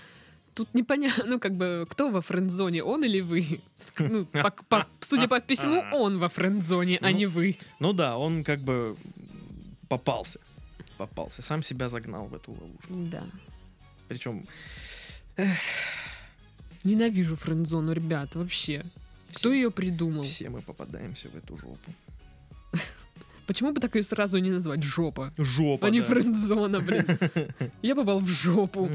Тут 0.54 0.74
непонятно, 0.74 1.24
ну 1.26 1.38
как 1.40 1.54
бы, 1.54 1.86
кто 1.88 2.08
во 2.10 2.20
френдзоне, 2.20 2.82
он 2.82 3.04
или 3.04 3.20
вы? 3.20 3.60
Ну, 3.98 4.24
по- 4.26 4.50
по- 4.68 4.86
судя 5.00 5.28
по 5.28 5.40
письму, 5.40 5.82
он 5.92 6.18
во 6.18 6.28
френдзоне, 6.28 6.98
а 7.00 7.10
Ну, 7.10 7.16
не 7.16 7.26
вы. 7.26 7.56
Ну 7.80 7.92
да, 7.92 8.16
он 8.18 8.42
как 8.44 8.60
бы 8.60 8.96
попался. 9.88 10.40
Попался. 10.98 11.42
Сам 11.42 11.62
себя 11.62 11.88
загнал 11.88 12.26
в 12.26 12.34
эту 12.34 12.52
ловушку. 12.52 12.94
Да. 13.10 13.22
Причем 14.08 14.46
Ненавижу 16.84 17.36
френдзону, 17.36 17.92
ребят, 17.92 18.34
вообще. 18.34 18.84
Кто 19.30 19.38
все, 19.38 19.52
ее 19.52 19.70
придумал? 19.70 20.22
все 20.22 20.48
мы 20.48 20.62
попадаемся 20.62 21.28
в 21.28 21.36
эту 21.36 21.56
жопу. 21.56 21.92
Почему 23.46 23.72
бы 23.72 23.80
так 23.80 23.94
ее 23.96 24.02
сразу 24.02 24.38
не 24.38 24.50
назвать 24.50 24.82
жопа? 24.82 25.32
Жопа, 25.36 25.88
а 25.88 25.90
не 25.90 26.00
да. 26.00 26.06
френдзона, 26.06 26.80
блин. 26.80 27.06
Я 27.82 27.94
попал 27.94 28.20
в 28.20 28.28
жопу. 28.28 28.88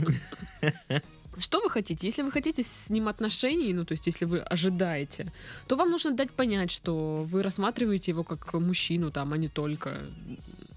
Что 1.37 1.61
вы 1.61 1.69
хотите? 1.69 2.07
Если 2.07 2.23
вы 2.23 2.31
хотите 2.31 2.61
с 2.61 2.89
ним 2.89 3.07
отношений, 3.07 3.73
ну, 3.73 3.85
то 3.85 3.93
есть, 3.93 4.05
если 4.07 4.25
вы 4.25 4.39
ожидаете, 4.39 5.31
то 5.67 5.75
вам 5.75 5.89
нужно 5.89 6.11
дать 6.11 6.31
понять, 6.31 6.71
что 6.71 7.23
вы 7.23 7.41
рассматриваете 7.41 8.11
его 8.11 8.23
как 8.23 8.53
мужчину, 8.53 9.11
там, 9.11 9.31
а 9.33 9.37
не 9.37 9.47
только, 9.47 9.97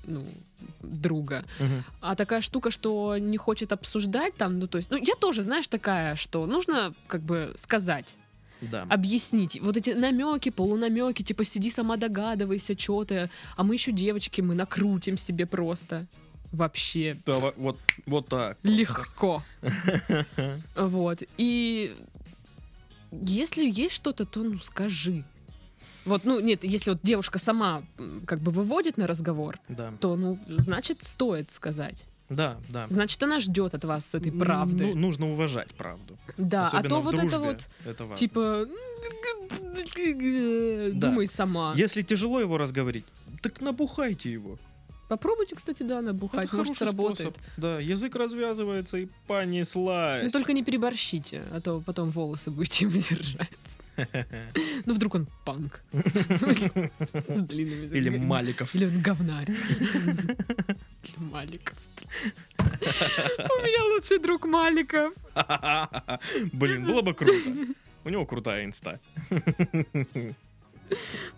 ну, 0.05 0.25
друга. 0.93 1.45
Мгм. 1.61 1.85
А 2.01 2.15
такая 2.15 2.41
штука, 2.41 2.71
что 2.71 3.17
не 3.19 3.37
хочет 3.37 3.73
обсуждать 3.73 4.35
там, 4.37 4.59
ну, 4.59 4.67
то 4.67 4.79
есть, 4.79 4.91
ну, 4.91 4.97
я 4.97 5.15
тоже, 5.15 5.43
знаешь, 5.43 5.69
такая, 5.69 6.17
что 6.17 6.47
нужно, 6.47 6.93
как 7.07 7.23
бы, 7.23 7.55
сказать, 7.57 8.17
Да. 8.61 8.87
объяснить. 8.89 9.61
Вот 9.61 9.77
эти 9.77 9.91
намеки, 9.91 10.51
полунамеки, 10.51 11.23
типа, 11.23 11.45
сиди 11.45 11.71
сама 11.71 11.97
догадывайся, 11.97 12.79
что 12.79 13.05
ты, 13.05 13.29
а 13.57 13.63
мы 13.63 13.75
еще 13.75 13.93
девочки, 13.93 14.41
мы 14.41 14.55
накрутим 14.55 15.17
себе 15.19 15.47
просто. 15.47 16.07
Вообще 16.53 17.17
Да, 17.27 17.35
во- 17.35 17.55
вот, 17.57 17.79
вот 18.07 18.29
так. 18.29 18.57
легко. 18.63 19.43
Вот. 20.77 21.23
И 21.37 21.95
если 23.11 23.69
есть 23.69 23.95
что-то, 23.95 24.25
то 24.25 24.41
ну 24.43 24.59
скажи. 24.61 25.25
Вот, 26.05 26.25
ну 26.25 26.41
нет, 26.41 26.65
если 26.65 26.91
вот 26.91 27.01
девушка 27.03 27.39
сама 27.39 27.83
как 28.27 28.41
бы 28.41 28.51
выводит 28.51 28.97
на 28.99 29.07
разговор, 29.07 29.59
Да. 29.69 29.93
то, 30.01 30.17
ну, 30.17 30.39
значит, 30.49 31.03
стоит 31.03 31.51
сказать. 31.53 32.07
Да, 32.31 32.57
да. 32.71 32.87
Значит, 32.89 33.23
она 33.23 33.39
ждет 33.39 33.75
от 33.75 33.85
вас 33.85 34.15
этой 34.15 34.33
правды. 34.33 34.87
Ну, 34.87 34.95
нужно 34.95 35.31
уважать 35.33 35.73
правду. 35.75 36.17
да, 36.39 36.65
Особенно 36.65 36.87
а 36.87 36.89
то 36.89 37.01
вот 37.01 37.15
это 37.15 37.39
вот, 37.39 37.67
Это 37.85 38.05
важно. 38.05 38.17
типа, 38.19 38.67
Да. 40.93 41.09
думай 41.09 41.27
сама. 41.27 41.75
Если 41.77 42.03
тяжело 42.03 42.41
его 42.41 42.59
разговорить, 42.59 43.05
так 43.43 43.61
набухайте 43.61 44.33
его. 44.33 44.59
Попробуйте, 45.09 45.55
кстати, 45.55 45.83
да, 45.83 46.01
набухать, 46.01 46.47
Это 46.47 46.57
может, 46.57 46.77
сработает. 46.79 47.35
способ. 47.35 47.37
Да, 47.59 47.79
язык 47.79 48.15
развязывается 48.17 48.97
и 48.97 49.09
понеслась. 49.27 50.25
Ну, 50.25 50.31
только 50.31 50.55
не 50.55 50.65
переборщите, 50.65 51.43
а 51.53 51.61
то 51.61 51.83
потом 51.85 52.11
волосы 52.11 52.51
будете 52.51 52.85
ему 52.87 52.99
держать. 52.99 53.51
Ну, 54.87 54.95
вдруг 54.95 55.15
он 55.15 55.27
панк. 55.45 55.83
С 55.93 57.41
длинными 57.41 57.97
Или 57.97 58.11
Маликов. 58.11 58.75
Или 58.75 58.87
он 58.87 59.01
говнарь. 59.01 59.49
Или 59.51 61.19
Маликов. 61.19 61.79
У 63.39 63.63
меня 63.63 63.85
лучший 63.95 64.19
друг 64.19 64.45
Маликов. 64.47 65.13
Блин, 66.53 66.87
было 66.87 67.03
бы 67.03 67.15
круто. 67.15 67.35
У 68.05 68.09
него 68.11 68.27
крутая 68.27 68.65
инста. 68.65 69.01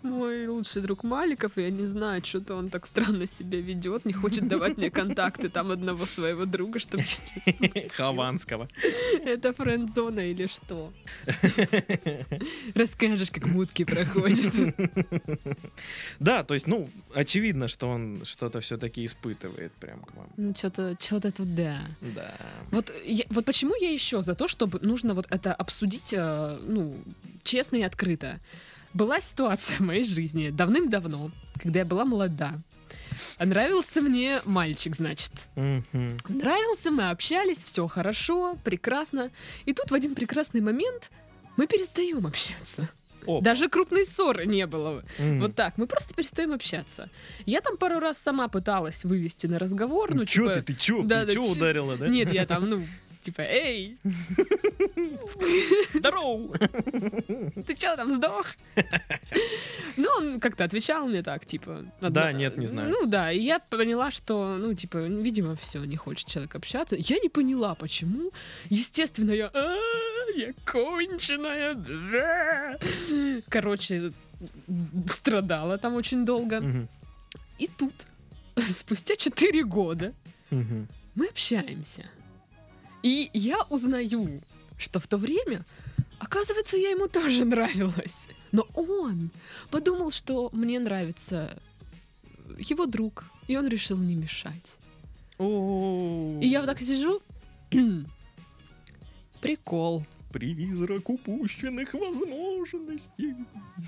Мой 0.03 0.47
лучший 0.47 0.81
друг 0.81 1.03
Маликов, 1.03 1.57
и 1.57 1.61
я 1.61 1.69
не 1.71 1.85
знаю, 1.85 2.23
что-то 2.23 2.55
он 2.55 2.69
так 2.69 2.85
странно 2.85 3.25
себя 3.25 3.59
ведет, 3.61 4.05
не 4.05 4.13
хочет 4.13 4.47
давать 4.47 4.77
мне 4.77 4.89
контакты 4.91 5.49
там 5.49 5.71
одного 5.71 6.05
своего 6.05 6.45
друга, 6.45 6.79
чтобы 6.79 7.03
Хованского. 7.95 8.67
это 9.25 9.53
френд-зона 9.53 10.29
или 10.31 10.47
что. 10.47 10.91
Расскажешь, 12.75 13.31
как 13.31 13.45
мутки 13.47 13.83
проходят. 13.85 14.53
Да, 16.19 16.43
то 16.43 16.53
есть, 16.53 16.67
ну, 16.67 16.89
очевидно, 17.13 17.67
что 17.67 17.87
он 17.87 18.21
что-то 18.25 18.59
все-таки 18.61 19.05
испытывает 19.05 19.71
прям 19.73 20.01
к 20.01 20.13
вам. 20.15 20.27
Ну, 20.37 20.53
что-то 20.55 20.95
что-то 20.99 21.31
туда. 21.31 21.81
Да. 22.01 22.35
Вот, 22.71 22.91
я- 23.05 23.25
вот 23.29 23.45
почему 23.45 23.75
я 23.75 23.91
еще 23.91 24.21
за 24.21 24.35
то, 24.35 24.47
чтобы 24.47 24.79
нужно 24.81 25.13
вот 25.13 25.25
это 25.29 25.53
обсудить, 25.53 26.13
э, 26.13 26.57
ну, 26.67 26.95
честно 27.43 27.77
и 27.77 27.81
открыто. 27.81 28.39
Была 28.97 29.21
ситуация 29.21 29.77
в 29.77 29.81
моей 29.81 30.03
жизни 30.03 30.49
давным-давно, 30.49 31.29
когда 31.61 31.79
я 31.79 31.85
была 31.85 32.03
молода. 32.03 32.55
А 33.37 33.45
Нравился 33.45 34.01
мне 34.01 34.39
мальчик, 34.45 34.95
значит. 34.95 35.31
Нравился, 35.55 36.89
мы 36.89 37.11
общались, 37.11 37.63
все 37.63 37.87
хорошо, 37.87 38.57
прекрасно. 38.63 39.29
И 39.65 39.73
тут 39.73 39.91
в 39.91 39.93
один 39.93 40.15
прекрасный 40.15 40.61
момент 40.61 41.11
мы 41.57 41.67
перестаем 41.67 42.25
общаться. 42.25 42.89
Опа. 43.21 43.41
Даже 43.41 43.69
крупной 43.69 44.03
ссоры 44.03 44.47
не 44.47 44.65
было. 44.65 45.03
Мгм. 45.19 45.41
Вот 45.41 45.53
так, 45.53 45.77
мы 45.77 45.85
просто 45.85 46.15
перестаем 46.15 46.53
общаться. 46.53 47.07
Я 47.45 47.61
там 47.61 47.77
пару 47.77 47.99
раз 47.99 48.17
сама 48.17 48.47
пыталась 48.47 49.03
вывести 49.03 49.45
на 49.45 49.59
разговор, 49.59 50.15
ну, 50.15 50.25
чё 50.25 50.47
типа, 50.47 50.55
ты, 50.55 50.73
ты 50.73 50.79
чё? 50.79 51.03
да, 51.03 51.21
ты 51.21 51.27
да, 51.27 51.33
чё- 51.33 51.51
ударила, 51.51 51.97
да? 51.97 52.07
нет, 52.07 52.33
я 52.33 52.47
там, 52.47 52.67
ну, 52.67 52.83
типа, 53.27 53.41
эй, 53.41 53.97
Здорово! 55.93 56.57
ты 57.67 57.75
чё 57.75 57.95
там 57.95 58.11
сдох? 58.13 58.55
Ну, 59.97 60.07
он 60.17 60.39
как-то 60.39 60.63
отвечал 60.63 61.07
мне 61.07 61.23
так, 61.23 61.45
типа... 61.45 61.83
Да, 62.01 62.31
нет, 62.31 62.57
не 62.57 62.67
знаю. 62.67 62.89
Ну 62.89 63.05
да, 63.05 63.31
и 63.31 63.39
я 63.41 63.59
поняла, 63.59 64.11
что, 64.11 64.55
ну, 64.57 64.73
типа, 64.73 64.97
видимо, 64.97 65.55
все, 65.55 65.83
не 65.83 65.97
хочет 65.97 66.27
человек 66.27 66.55
общаться. 66.55 66.95
Я 66.97 67.17
не 67.19 67.29
поняла, 67.29 67.75
почему. 67.75 68.31
Естественно, 68.69 69.31
я... 69.31 69.49
«А, 69.53 69.75
Я 70.35 70.53
конченая. 70.65 71.73
да». 71.73 72.77
Короче, 73.49 74.13
страдала 75.07 75.77
там 75.77 75.95
очень 75.95 76.25
долго. 76.25 76.87
И 77.59 77.67
тут, 77.67 77.93
спустя 78.55 79.15
4 79.15 79.63
года, 79.65 80.13
мы 80.51 81.25
общаемся. 81.27 82.05
И 83.03 83.29
я 83.33 83.61
узнаю, 83.69 84.41
что 84.77 84.99
в 84.99 85.07
то 85.07 85.17
время, 85.17 85.65
оказывается, 86.19 86.77
я 86.77 86.91
ему 86.91 87.07
тоже 87.07 87.45
нравилась. 87.45 88.27
Но 88.51 88.65
он 88.73 89.29
подумал, 89.69 90.11
что 90.11 90.49
мне 90.53 90.79
нравится 90.79 91.57
его 92.57 92.85
друг, 92.85 93.25
и 93.47 93.57
он 93.57 93.67
решил 93.67 93.97
не 93.97 94.15
мешать. 94.15 94.77
О, 95.37 96.39
И 96.41 96.47
я 96.47 96.61
вот 96.61 96.67
так 96.67 96.81
сижу. 96.81 97.21
Прикол. 99.41 100.03
Призрак 100.31 101.09
упущенных 101.09 101.93
возможностей. 101.93 103.35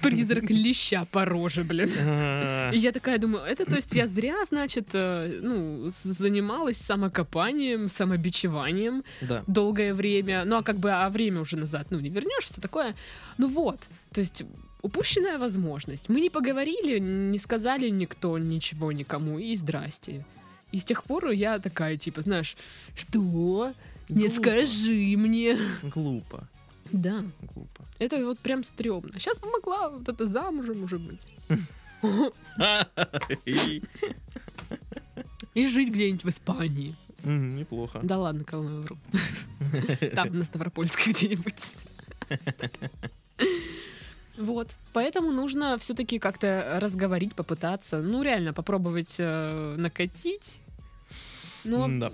Призрак 0.01 0.50
леща 0.50 1.05
по 1.12 1.25
роже, 1.25 1.63
блин. 1.63 1.89
И 2.74 2.77
я 2.77 2.91
такая 2.91 3.17
думаю, 3.17 3.43
это 3.43 3.65
то 3.65 3.75
есть 3.75 3.93
я 3.93 4.08
зря, 4.08 4.46
значит, 4.46 4.89
э, 4.93 5.39
ну, 5.41 5.89
занималась 5.89 6.77
самокопанием, 6.77 7.89
самобичеванием. 7.89 9.03
Да. 9.22 9.43
долгое 9.48 9.93
время. 9.93 10.46
Ну, 10.46 10.58
а 10.58 10.63
как 10.63 10.77
бы, 10.77 10.91
а 10.91 11.10
время 11.10 11.41
уже 11.41 11.58
назад, 11.58 11.88
ну, 11.91 12.00
не 12.00 12.10
вернешь, 12.10 12.46
все 12.46 12.62
такое. 12.62 12.96
Ну 13.38 13.48
вот, 13.48 13.79
то 14.12 14.22
есть 14.22 14.43
упущенная 14.81 15.38
возможность. 15.38 16.10
Мы 16.10 16.22
не 16.22 16.29
поговорили, 16.29 17.00
не 17.00 17.38
сказали 17.38 17.89
никто 17.89 18.38
ничего 18.38 18.91
никому, 18.91 19.39
и 19.39 19.55
здрасте. 19.55 20.25
И 20.72 20.79
с 20.79 20.84
тех 20.84 21.03
пор 21.03 21.29
я 21.31 21.60
такая, 21.60 21.98
типа, 21.98 22.22
знаешь, 22.22 22.55
что? 22.96 23.74
Нет, 24.09 24.35
скажи 24.35 25.15
мне. 25.17 25.57
Глупо. 25.83 26.47
Да, 26.91 27.23
Глупо. 27.53 27.83
это 27.99 28.25
вот 28.25 28.39
прям 28.39 28.63
стрёмно. 28.63 29.13
Сейчас 29.19 29.37
помогла 29.39 29.89
вот 29.89 30.09
это 30.09 30.25
замужем 30.25 30.83
уже 30.83 30.97
быть. 30.97 31.19
И- 33.45 33.83
жить 35.67 35.89
где-нибудь 35.91 36.23
в 36.23 36.29
Испании. 36.29 36.95
Неплохо. 37.23 37.99
Да 38.01 38.17
ладно, 38.17 38.43
кого 38.43 38.63
я 38.63 38.69
вру. 38.79 38.97
Там, 40.15 40.37
на 40.37 40.45
Ставропольской 40.45 41.13
где-нибудь. 41.13 41.75
Вот. 44.37 44.69
Поэтому 44.93 45.31
нужно 45.31 45.77
все-таки 45.79 46.17
как-то 46.17 46.79
разговорить, 46.81 47.35
попытаться. 47.35 48.01
Ну, 48.01 48.23
реально, 48.23 48.53
попробовать 48.53 49.15
э, 49.17 49.75
накатить. 49.77 50.59
Но, 51.65 51.87
Да. 51.99 52.11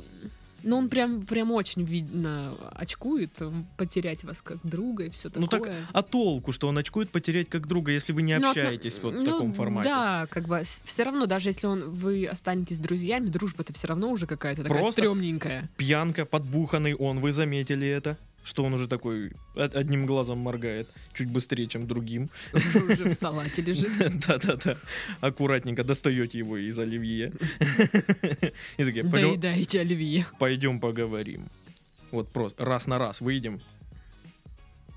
Но 0.66 0.78
он 0.80 0.90
прям, 0.90 1.22
прям 1.26 1.52
очень 1.52 1.84
видно 1.84 2.54
очкует, 2.74 3.32
потерять 3.78 4.24
вас 4.24 4.42
как 4.42 4.58
друга 4.64 5.06
и 5.06 5.10
все 5.10 5.30
Ну 5.36 5.48
такое. 5.48 5.72
так, 5.72 5.80
а 5.94 6.02
толку, 6.02 6.52
что 6.52 6.68
он 6.68 6.78
очкует 6.78 7.10
потерять 7.12 7.48
как 7.50 7.68
друга, 7.68 7.92
если 7.92 8.12
вы 8.14 8.24
не 8.24 8.38
Ну, 8.40 8.50
общаетесь 8.50 9.00
вот 9.02 9.14
в 9.14 9.18
ну, 9.18 9.26
таком 9.26 9.54
формате? 9.54 9.88
Да, 9.90 10.26
как 10.30 10.48
бы 10.48 10.64
все 10.64 11.04
равно, 11.04 11.28
даже 11.28 11.50
если 11.50 11.68
он, 11.68 11.92
вы 11.92 12.26
останетесь 12.26 12.80
друзьями, 12.80 13.28
дружба-то 13.28 13.74
все 13.74 13.88
равно 13.88 14.10
уже 14.10 14.26
какая-то 14.28 14.64
такая 14.64 14.82
Просто- 14.82 15.02
стрёмненькая. 15.02 15.70
Пьянка, 15.78 16.26
подбуханный 16.26 16.96
он, 16.96 17.20
вы 17.20 17.32
заметили 17.32 17.88
это? 17.88 18.18
Что 18.46 18.64
он 18.64 18.74
уже 18.76 18.88
такой 18.88 19.32
од- 19.56 19.76
одним 19.76 20.06
глазом 20.06 20.38
моргает, 20.38 20.88
чуть 21.14 21.32
быстрее, 21.32 21.66
чем 21.68 21.88
другим. 21.88 22.30
Уже 22.54 23.06
в 23.10 23.14
салате 23.14 23.62
лежит. 23.64 23.90
Да-да-да. 24.28 24.78
Аккуратненько 25.20 25.84
достаете 25.84 26.38
его 26.38 26.56
из 26.58 26.78
оливье. 26.80 27.34
И 28.78 28.86
такие, 28.86 29.04
«Пойдем- 29.04 29.32
Доедаете 29.40 29.82
оливье. 29.82 30.26
пойдем 30.40 30.80
поговорим. 30.80 31.48
Вот 32.12 32.32
просто 32.32 32.64
раз 32.64 32.88
на 32.88 33.00
раз 33.00 33.20
выйдем. 33.22 33.60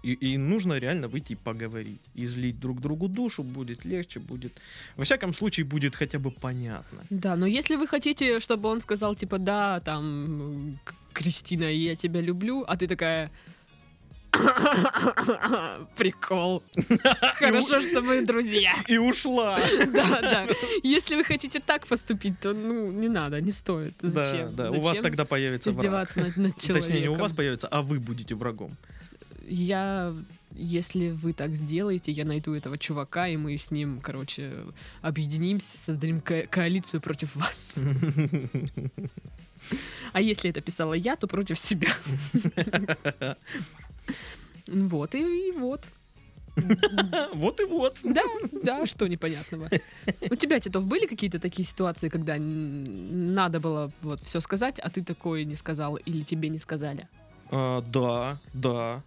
И, 0.05 0.13
и 0.13 0.37
нужно 0.39 0.79
реально 0.79 1.09
выйти 1.09 1.33
и 1.33 1.37
поговорить. 1.37 2.01
Излить 2.15 2.61
друг 2.61 2.81
другу 2.81 3.09
душу 3.09 3.43
будет 3.43 3.85
легче, 3.85 4.21
будет... 4.21 4.53
Во 4.97 5.05
всяком 5.05 5.35
случае, 5.35 5.65
будет 5.67 5.97
хотя 5.97 6.19
бы 6.19 6.31
понятно. 6.31 7.03
Да, 7.11 7.35
но 7.35 7.47
если 7.47 7.77
вы 7.77 7.87
хотите, 7.89 8.39
чтобы 8.41 8.69
он 8.69 8.81
сказал, 8.81 9.17
типа, 9.17 9.39
да, 9.39 9.81
там, 9.81 10.79
Кристина, 11.19 11.65
я 11.65 11.97
тебя 11.97 12.21
люблю, 12.21 12.65
а 12.69 12.77
ты 12.77 12.87
такая... 12.87 13.31
Прикол. 15.97 16.63
Хорошо, 17.39 17.81
что 17.81 18.03
мы 18.03 18.23
друзья. 18.23 18.75
И 18.89 18.99
ушла! 18.99 19.59
Да, 19.93 20.21
да. 20.21 20.47
Если 20.85 21.17
вы 21.17 21.25
хотите 21.25 21.59
так 21.61 21.87
поступить, 21.89 22.39
то, 22.39 22.53
ну, 22.55 22.93
не 22.93 23.09
надо, 23.09 23.41
не 23.41 23.51
стоит. 23.51 23.95
Зачем? 24.01 24.55
Да, 24.55 24.69
да. 24.69 24.79
У 24.79 24.81
вас 24.81 24.99
тогда 24.99 25.25
появится 25.25 25.71
враг. 25.71 25.79
издеваться 25.81 26.21
над, 26.21 26.37
над 26.37 26.61
человеком? 26.61 26.89
Точнее, 26.93 27.01
не 27.01 27.09
у 27.09 27.15
вас 27.15 27.33
появится, 27.33 27.67
а 27.69 27.83
вы 27.83 27.99
будете 27.99 28.35
врагом. 28.37 28.71
Я, 29.49 30.15
если 30.55 31.11
вы 31.11 31.33
так 31.33 31.57
сделаете, 31.57 32.13
я 32.13 32.25
найду 32.25 32.55
этого 32.55 32.79
чувака, 32.79 33.27
и 33.29 33.37
мы 33.37 33.57
с 33.57 33.71
ним, 33.73 34.01
короче, 34.01 34.53
объединимся, 35.03 35.77
создадим 35.79 36.21
ко- 36.21 36.47
коалицию 36.47 37.01
против 37.01 37.35
вас. 37.35 37.75
А 40.13 40.21
если 40.21 40.51
это 40.51 40.61
писала 40.61 40.95
я, 40.95 41.17
то 41.17 41.27
против 41.27 41.59
себя. 41.59 41.89
Вот 44.67 45.15
и, 45.15 45.49
и 45.49 45.53
вот. 45.53 45.89
Вот 47.35 47.61
и 47.61 47.65
вот. 47.65 48.01
Да, 48.03 48.23
да, 48.65 48.87
что 48.87 49.07
непонятного. 49.07 49.71
У 50.31 50.35
тебя, 50.35 50.59
Титов, 50.59 50.87
были 50.87 51.07
какие-то 51.07 51.39
такие 51.39 51.65
ситуации, 51.65 52.09
когда 52.09 52.37
надо 52.39 53.61
было 53.61 53.93
вот 54.03 54.21
все 54.23 54.41
сказать, 54.41 54.81
а 54.81 54.91
ты 54.91 55.05
такое 55.05 55.45
не 55.45 55.55
сказал 55.55 55.97
или 55.97 56.23
тебе 56.23 56.49
не 56.49 56.59
сказали? 56.59 57.09
А, 57.51 57.81
да, 57.83 58.39
да, 58.55 59.03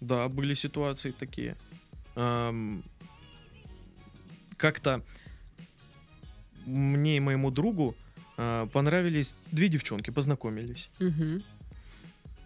да, 0.00 0.28
были 0.28 0.54
ситуации 0.54 1.12
такие. 1.12 1.56
Как-то 4.56 5.02
мне 6.66 7.16
и 7.16 7.20
моему 7.20 7.50
другу 7.50 7.96
а, 8.36 8.66
понравились 8.66 9.34
две 9.50 9.68
девчонки, 9.68 10.10
познакомились. 10.10 10.88
Мгм, 10.98 11.42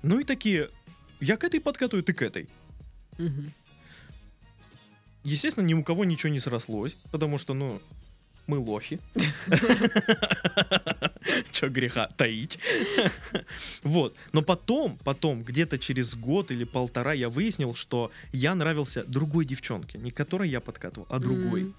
Ну 0.02 0.20
и 0.20 0.24
такие, 0.24 0.70
я 1.20 1.36
к 1.36 1.44
этой 1.44 1.60
подкатываю, 1.60 2.02
ты 2.02 2.12
к 2.12 2.22
этой. 2.22 2.48
мгм. 3.18 3.52
Естественно, 5.24 5.64
ни 5.64 5.74
у 5.74 5.82
кого 5.82 6.04
ничего 6.04 6.30
не 6.32 6.38
срослось, 6.38 6.96
потому 7.10 7.36
что, 7.38 7.52
ну, 7.52 7.80
мы 8.46 8.58
лохи. 8.58 9.00
Че 11.50 11.68
греха 11.68 12.08
таить. 12.16 12.58
Вот. 13.82 14.14
Но 14.32 14.42
потом, 14.42 14.98
потом, 15.04 15.42
где-то 15.42 15.78
через 15.80 16.14
год 16.14 16.52
или 16.52 16.62
полтора 16.64 17.12
я 17.12 17.28
выяснил, 17.28 17.74
что 17.74 18.12
я 18.32 18.54
нравился 18.54 19.02
другой 19.04 19.44
девчонке. 19.46 19.98
Не 19.98 20.12
которой 20.12 20.48
я 20.48 20.60
подкатывал, 20.60 21.08
а 21.10 21.18
другой. 21.18 21.62
М. 21.62 21.74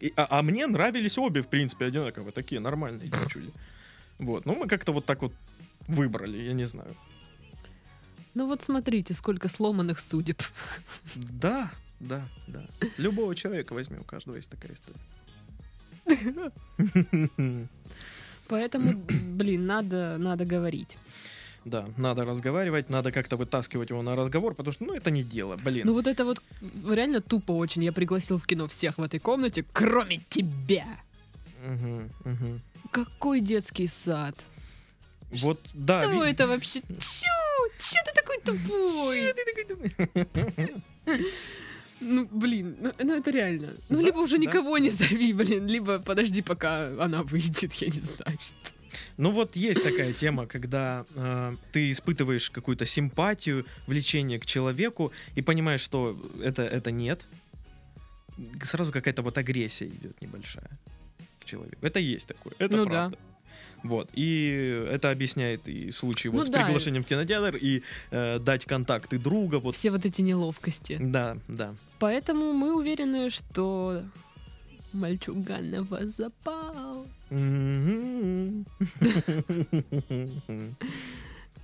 А? 0.00 0.04
И- 0.04 0.12
а, 0.16 0.26
а 0.38 0.42
мне 0.42 0.66
нравились 0.66 1.18
обе, 1.18 1.40
в 1.42 1.48
принципе, 1.48 1.86
одинаково. 1.86 2.32
Такие 2.32 2.60
нормальные 2.60 3.08
девчули. 3.10 3.50
Вот. 4.18 4.46
Ну, 4.46 4.54
мы 4.56 4.66
как-то 4.68 4.92
вот 4.92 5.04
так 5.06 5.22
вот 5.22 5.32
выбрали, 5.88 6.38
я 6.38 6.52
не 6.52 6.66
знаю. 6.66 6.94
Ну 8.34 8.46
вот 8.46 8.62
смотрите, 8.62 9.14
сколько 9.14 9.48
сломанных 9.48 10.00
судеб. 10.00 10.42
Да, 11.14 11.70
да, 12.00 12.22
да. 12.46 12.62
Любого 12.98 13.34
человека 13.34 13.74
возьми, 13.74 13.98
у 13.98 14.04
каждого 14.04 14.36
есть 14.36 14.48
такая 14.50 14.72
история. 14.72 15.00
Поэтому, 18.48 18.92
блин, 19.36 19.66
надо, 19.66 20.16
надо 20.18 20.44
говорить. 20.44 20.96
Да, 21.64 21.86
надо 21.98 22.24
разговаривать, 22.24 22.88
надо 22.90 23.12
как-то 23.12 23.36
вытаскивать 23.36 23.90
его 23.90 24.02
на 24.02 24.16
разговор, 24.16 24.54
потому 24.54 24.72
что, 24.72 24.84
ну, 24.84 24.94
это 24.94 25.10
не 25.10 25.22
дело, 25.22 25.56
блин. 25.56 25.86
Ну 25.86 25.92
вот 25.92 26.06
это 26.06 26.24
вот 26.24 26.40
реально 26.88 27.20
тупо 27.20 27.52
очень. 27.52 27.84
Я 27.84 27.92
пригласил 27.92 28.38
в 28.38 28.46
кино 28.46 28.66
всех 28.66 28.98
в 28.98 29.02
этой 29.02 29.20
комнате, 29.20 29.64
кроме 29.72 30.20
тебя. 30.30 30.86
Мгм, 31.66 32.10
мгм. 32.24 32.60
Какой 32.90 33.40
детский 33.40 33.88
сад? 33.88 34.34
Вот, 35.30 35.60
да. 35.74 36.02
Что 36.02 36.24
это 36.24 36.46
вообще? 36.48 36.80
Чё? 36.80 37.68
Чё 37.78 37.98
ты 38.06 38.12
такой 38.14 38.38
тупой? 38.38 39.20
Чё 39.20 39.34
ты 39.34 39.44
такой 39.44 39.64
думаешь? 39.68 40.82
Ну, 42.02 42.26
блин, 42.32 42.76
ну, 42.80 42.90
ну 42.98 43.14
это 43.14 43.30
реально. 43.30 43.74
Ну, 43.90 43.98
Да, 43.98 44.02
либо 44.06 44.18
уже 44.20 44.38
да. 44.38 44.44
никого 44.44 44.78
не 44.78 44.88
зови, 44.88 45.34
блин, 45.34 45.66
либо 45.66 45.98
подожди, 45.98 46.40
пока 46.40 46.86
она 46.98 47.22
выйдет, 47.22 47.74
я 47.74 47.88
не 47.88 48.00
знаю, 48.00 48.38
что. 48.42 48.79
Ну 49.20 49.32
вот 49.32 49.54
есть 49.54 49.82
такая 49.82 50.14
тема, 50.14 50.46
когда 50.46 51.04
э, 51.14 51.54
ты 51.72 51.90
испытываешь 51.90 52.48
какую-то 52.48 52.86
симпатию, 52.86 53.66
влечение 53.86 54.38
к 54.38 54.46
человеку 54.46 55.12
и 55.34 55.42
понимаешь, 55.42 55.82
что 55.82 56.16
это, 56.42 56.62
это 56.62 56.90
нет. 56.90 57.26
Сразу 58.62 58.92
какая-то 58.92 59.20
вот 59.20 59.36
агрессия 59.36 59.88
идет 59.88 60.18
небольшая 60.22 60.70
к 61.38 61.44
человеку. 61.44 61.84
Это 61.84 62.00
есть 62.00 62.28
такое, 62.28 62.54
это 62.58 62.76
Ну 62.78 62.86
правда. 62.86 63.18
Вот. 63.82 64.08
И 64.14 64.86
это 64.90 65.10
объясняет 65.10 65.68
и 65.68 65.90
случай 65.90 66.30
вот 66.30 66.38
Ну 66.38 66.44
с 66.46 66.48
да. 66.48 66.64
приглашением 66.64 67.02
в 67.02 67.06
кинотеатр, 67.06 67.56
и 67.56 67.82
э, 68.10 68.38
дать 68.38 68.64
контакты 68.64 69.18
друга. 69.18 69.56
Вот. 69.56 69.74
Все 69.74 69.90
вот 69.90 70.06
эти 70.06 70.22
неловкости. 70.22 70.96
Да, 70.98 71.36
да. 71.46 71.74
Поэтому 71.98 72.54
мы 72.54 72.74
уверены, 72.74 73.28
что 73.28 74.02
мальчуган 74.92 75.70
на 75.70 75.82
вас 75.82 76.16
запал. 76.16 77.06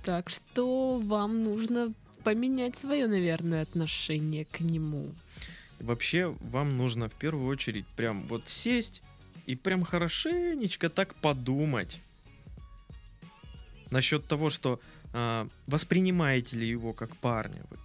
Так 0.03 0.29
что 0.29 0.99
вам 0.99 1.43
нужно 1.43 1.93
поменять 2.23 2.77
свое, 2.77 3.07
наверное, 3.07 3.61
отношение 3.61 4.45
к 4.45 4.61
нему. 4.61 5.11
Вообще, 5.79 6.35
вам 6.39 6.77
нужно 6.77 7.09
в 7.09 7.13
первую 7.13 7.47
очередь 7.47 7.85
прям 7.95 8.23
вот 8.27 8.49
сесть 8.49 9.01
и 9.45 9.55
прям 9.55 9.83
хорошенечко 9.83 10.89
так 10.89 11.15
подумать 11.15 11.99
насчет 13.91 14.25
того, 14.27 14.49
что 14.49 14.79
а, 15.13 15.47
воспринимаете 15.67 16.57
ли 16.57 16.67
его 16.67 16.93
как 16.93 17.15
парня 17.17 17.61
вы. 17.69 17.77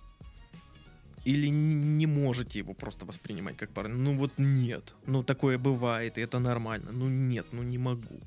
Или 1.24 1.48
не 1.48 2.06
можете 2.06 2.58
его 2.58 2.74
просто 2.74 3.06
воспринимать 3.06 3.56
как 3.56 3.70
парня. 3.70 3.94
Ну 3.94 4.16
вот 4.16 4.32
нет. 4.38 4.94
Ну 5.06 5.22
такое 5.22 5.56
бывает, 5.58 6.18
и 6.18 6.20
это 6.20 6.40
нормально. 6.40 6.90
Ну 6.92 7.08
нет, 7.08 7.46
ну 7.52 7.62
не 7.62 7.78
могу. 7.78 8.20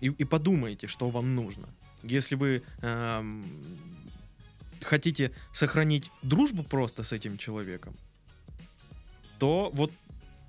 И, 0.00 0.08
и 0.08 0.24
подумайте, 0.24 0.86
что 0.86 1.08
вам 1.08 1.34
нужно. 1.34 1.68
Если 2.02 2.34
вы 2.34 2.62
ам, 2.82 3.44
хотите 4.82 5.32
сохранить 5.52 6.10
дружбу 6.22 6.62
просто 6.62 7.02
с 7.02 7.12
этим 7.12 7.38
человеком, 7.38 7.94
то 9.38 9.70
вот 9.72 9.92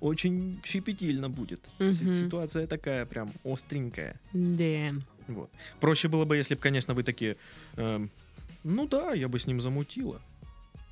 очень 0.00 0.60
щепетильно 0.64 1.28
будет. 1.28 1.60
Мгм. 1.78 2.12
Ситуация 2.12 2.66
такая 2.66 3.06
прям 3.06 3.32
остренькая. 3.44 4.20
Да. 4.32 4.92
Вот. 5.28 5.50
Проще 5.80 6.08
было 6.08 6.24
бы, 6.24 6.36
если 6.36 6.54
бы, 6.54 6.60
конечно, 6.60 6.94
вы 6.94 7.02
такие, 7.02 7.36
эм, 7.76 8.10
ну 8.64 8.86
да, 8.86 9.12
я 9.12 9.28
бы 9.28 9.38
с 9.38 9.46
ним 9.46 9.60
замутила. 9.60 10.20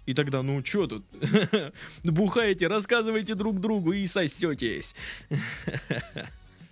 И 0.06 0.14
тогда, 0.14 0.42
ну 0.42 0.62
чё 0.62 0.86
тут, 0.86 1.04
бухаете, 2.04 2.68
рассказываете 2.68 3.34
друг 3.34 3.60
другу 3.60 3.92
и 3.92 4.06
сосетесь. 4.06 4.94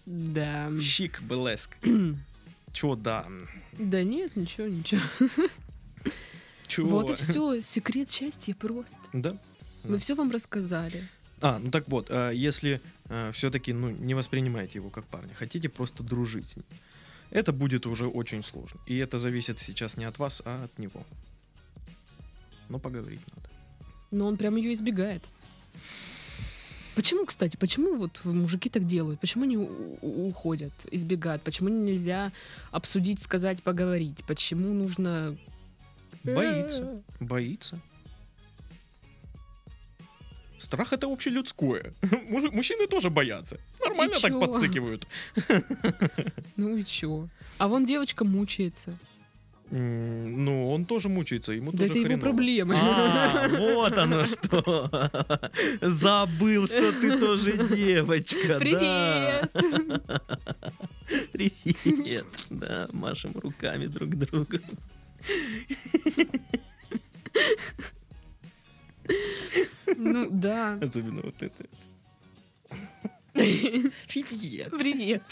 Да. 0.07 0.71
Щик, 0.83 1.23
блеск. 1.23 1.79
Чё 2.75 2.95
да? 2.95 3.27
Да 3.79 4.03
нет, 4.03 4.37
ничего, 4.37 4.67
ничего. 4.67 5.01
Чё? 6.67 6.85
Вот 6.85 7.09
и 7.09 7.15
все. 7.15 7.63
Секрет 7.63 8.11
счастья 8.13 8.55
просто. 8.55 8.99
Да. 9.15 9.35
Мы 9.85 9.97
все 9.97 10.15
вам 10.15 10.31
рассказали. 10.31 11.09
А, 11.41 11.59
ну 11.59 11.71
так 11.71 11.89
вот, 11.89 12.09
а, 12.11 12.33
если 12.33 12.83
все-таки 13.33 13.73
ну, 13.73 13.91
не 13.91 14.13
воспринимаете 14.13 14.75
его 14.75 14.91
как 14.91 15.07
парня, 15.07 15.33
хотите 15.35 15.71
просто 15.71 16.03
дружить 16.03 16.51
с 16.51 16.57
ним, 16.57 16.67
это 17.31 17.53
будет 17.55 17.87
уже 17.87 18.07
очень 18.07 18.45
сложно. 18.45 18.81
И 18.87 18.99
это 18.99 19.17
зависит 19.17 19.59
сейчас 19.59 19.97
не 19.97 20.05
от 20.05 20.19
вас, 20.19 20.43
а 20.45 20.65
от 20.65 20.79
него. 20.79 21.03
Но 22.69 22.79
поговорить 22.79 23.21
надо. 23.35 23.49
Но 24.11 24.27
он 24.27 24.37
прям 24.37 24.57
ее 24.57 24.73
избегает. 24.73 25.23
Почему, 26.95 27.27
кстати, 27.27 27.57
почему 27.57 27.97
вот 27.97 28.21
мужики 28.25 28.69
так 28.69 28.87
делают? 28.87 29.21
Почему 29.21 29.45
они 29.45 29.57
уходят, 29.57 30.73
избегают? 30.93 31.43
Почему 31.43 31.69
нельзя 31.69 32.31
обсудить, 32.71 33.21
сказать, 33.21 33.63
поговорить? 33.63 34.25
Почему 34.27 34.73
нужно... 34.73 35.37
Боится. 36.23 37.03
Боится. 37.21 37.81
Страх 40.59 40.93
это 40.93 41.13
общелюдское. 41.13 41.93
Мужчины 42.29 42.87
тоже 42.87 43.11
боятся. 43.11 43.59
Нормально 43.81 44.15
так 44.21 44.41
подсыкивают. 44.41 45.07
Ну 46.57 46.77
и 46.77 46.85
чё? 46.85 47.29
А 47.59 47.67
вон 47.67 47.85
девочка 47.85 48.25
мучается. 48.25 48.97
Ну, 49.71 50.71
он 50.71 50.85
тоже 50.85 51.09
мучается, 51.09 51.53
ему 51.53 51.73
Да 51.73 51.79
тоже 51.79 51.91
это 51.91 51.99
его 51.99 52.07
хреново. 52.07 52.21
проблемы. 52.23 52.75
А, 52.79 53.49
вот 53.49 53.99
оно 53.99 54.27
что. 54.27 55.11
Забыл, 55.81 56.67
что 56.67 56.93
ты 56.93 57.19
тоже 57.19 57.53
девочка. 57.75 58.59
да. 58.59 59.49
Привет! 61.33 61.79
Привет. 61.83 62.27
Да, 62.51 62.89
машем 62.93 63.33
руками 63.39 63.87
друг 63.87 64.11
другу. 64.11 64.59
Ну 69.97 70.29
да. 70.31 70.79
Особенно 70.81 71.23
вот 71.23 71.35
это. 71.41 71.65
Привет. 73.35 74.71
Привет. 74.79 75.23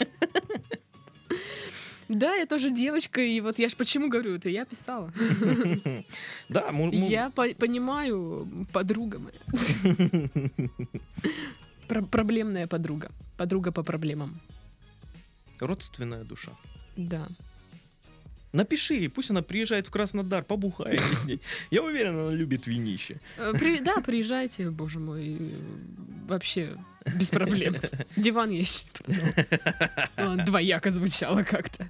Да, 2.13 2.35
я 2.35 2.45
тоже 2.45 2.69
девочка, 2.71 3.21
и 3.21 3.41
вот 3.41 3.59
я 3.59 3.69
ж 3.69 3.75
почему 3.75 4.07
говорю, 4.09 4.35
это 4.35 4.49
я 4.49 4.65
писала. 4.65 5.11
Да, 6.49 6.71
Я 6.91 7.29
по- 7.29 7.53
понимаю, 7.55 8.47
подруга 8.71 9.19
моя. 9.19 10.29
Про- 11.87 12.03
проблемная 12.03 12.67
подруга. 12.67 13.11
Подруга 13.37 13.71
по 13.71 13.83
проблемам. 13.83 14.39
родственная 15.59 16.23
душа. 16.23 16.51
Да. 16.97 17.27
Напиши 18.53 18.93
ей, 18.93 19.09
пусть 19.09 19.31
она 19.31 19.41
приезжает 19.41 19.87
в 19.87 19.89
Краснодар, 19.89 20.43
побухаете 20.43 21.15
с 21.15 21.25
ней. 21.25 21.41
Я 21.71 21.81
уверен, 21.83 22.17
она 22.19 22.31
любит 22.31 22.67
винище. 22.67 23.19
Э, 23.37 23.51
при- 23.59 23.79
да, 23.79 23.99
приезжайте, 24.01 24.69
боже 24.69 24.99
мой. 24.99 25.37
э, 25.39 25.59
Вообще, 26.27 26.77
без 27.19 27.29
проблем. 27.31 27.75
Диван 28.15 28.51
есть. 28.51 28.85
Ладно, 30.17 30.45
Двояко 30.45 30.91
звучало 30.91 31.43
как-то. 31.43 31.87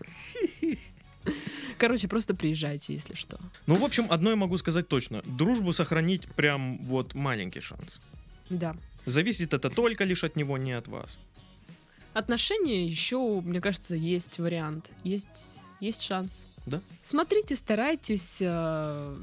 Короче, 1.78 2.08
просто 2.08 2.34
приезжайте, 2.34 2.94
если 2.94 3.14
что. 3.14 3.40
Ну, 3.68 3.76
в 3.76 3.84
общем, 3.84 4.06
одно 4.10 4.30
я 4.30 4.36
могу 4.36 4.58
сказать 4.58 4.88
точно. 4.88 5.22
Дружбу 5.26 5.74
сохранить 5.74 6.28
прям 6.36 6.78
вот 6.80 7.14
маленький 7.14 7.60
шанс. 7.62 8.00
Да. 8.50 8.76
Зависит 9.06 9.54
это 9.54 9.70
только 9.70 10.04
лишь 10.06 10.24
от 10.24 10.36
него, 10.36 10.58
не 10.58 10.72
от 10.72 10.88
вас. 10.88 11.20
Отношения 12.14 12.86
еще, 12.88 13.42
мне 13.42 13.60
кажется, 13.60 13.96
есть 13.96 14.40
вариант. 14.40 14.90
Есть, 15.04 15.28
есть 15.80 16.02
шанс. 16.02 16.46
Да. 16.66 16.80
Смотрите, 17.04 17.56
старайтесь, 17.56 18.38
э, 18.42 19.16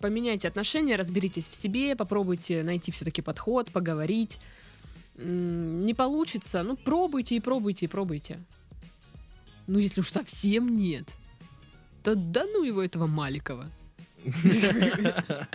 поменяйте 0.00 0.46
отношения, 0.48 0.96
разберитесь 0.96 1.48
в 1.48 1.54
себе, 1.54 1.96
попробуйте 1.96 2.62
найти 2.62 2.92
все-таки 2.92 3.20
подход, 3.22 3.70
поговорить. 3.72 4.38
М, 5.16 5.84
Не 5.86 5.94
получится, 5.94 6.62
ну 6.62 6.76
пробуйте 6.76 7.36
и 7.36 7.40
пробуйте 7.40 7.86
и 7.86 7.88
пробуйте. 7.88 8.38
Ну, 9.66 9.78
если 9.78 10.00
уж 10.00 10.10
совсем 10.10 10.76
нет, 10.76 11.08
то 12.02 12.14
да 12.14 12.44
ну 12.44 12.62
его 12.64 12.82
этого 12.82 13.06
Маликова. 13.06 13.68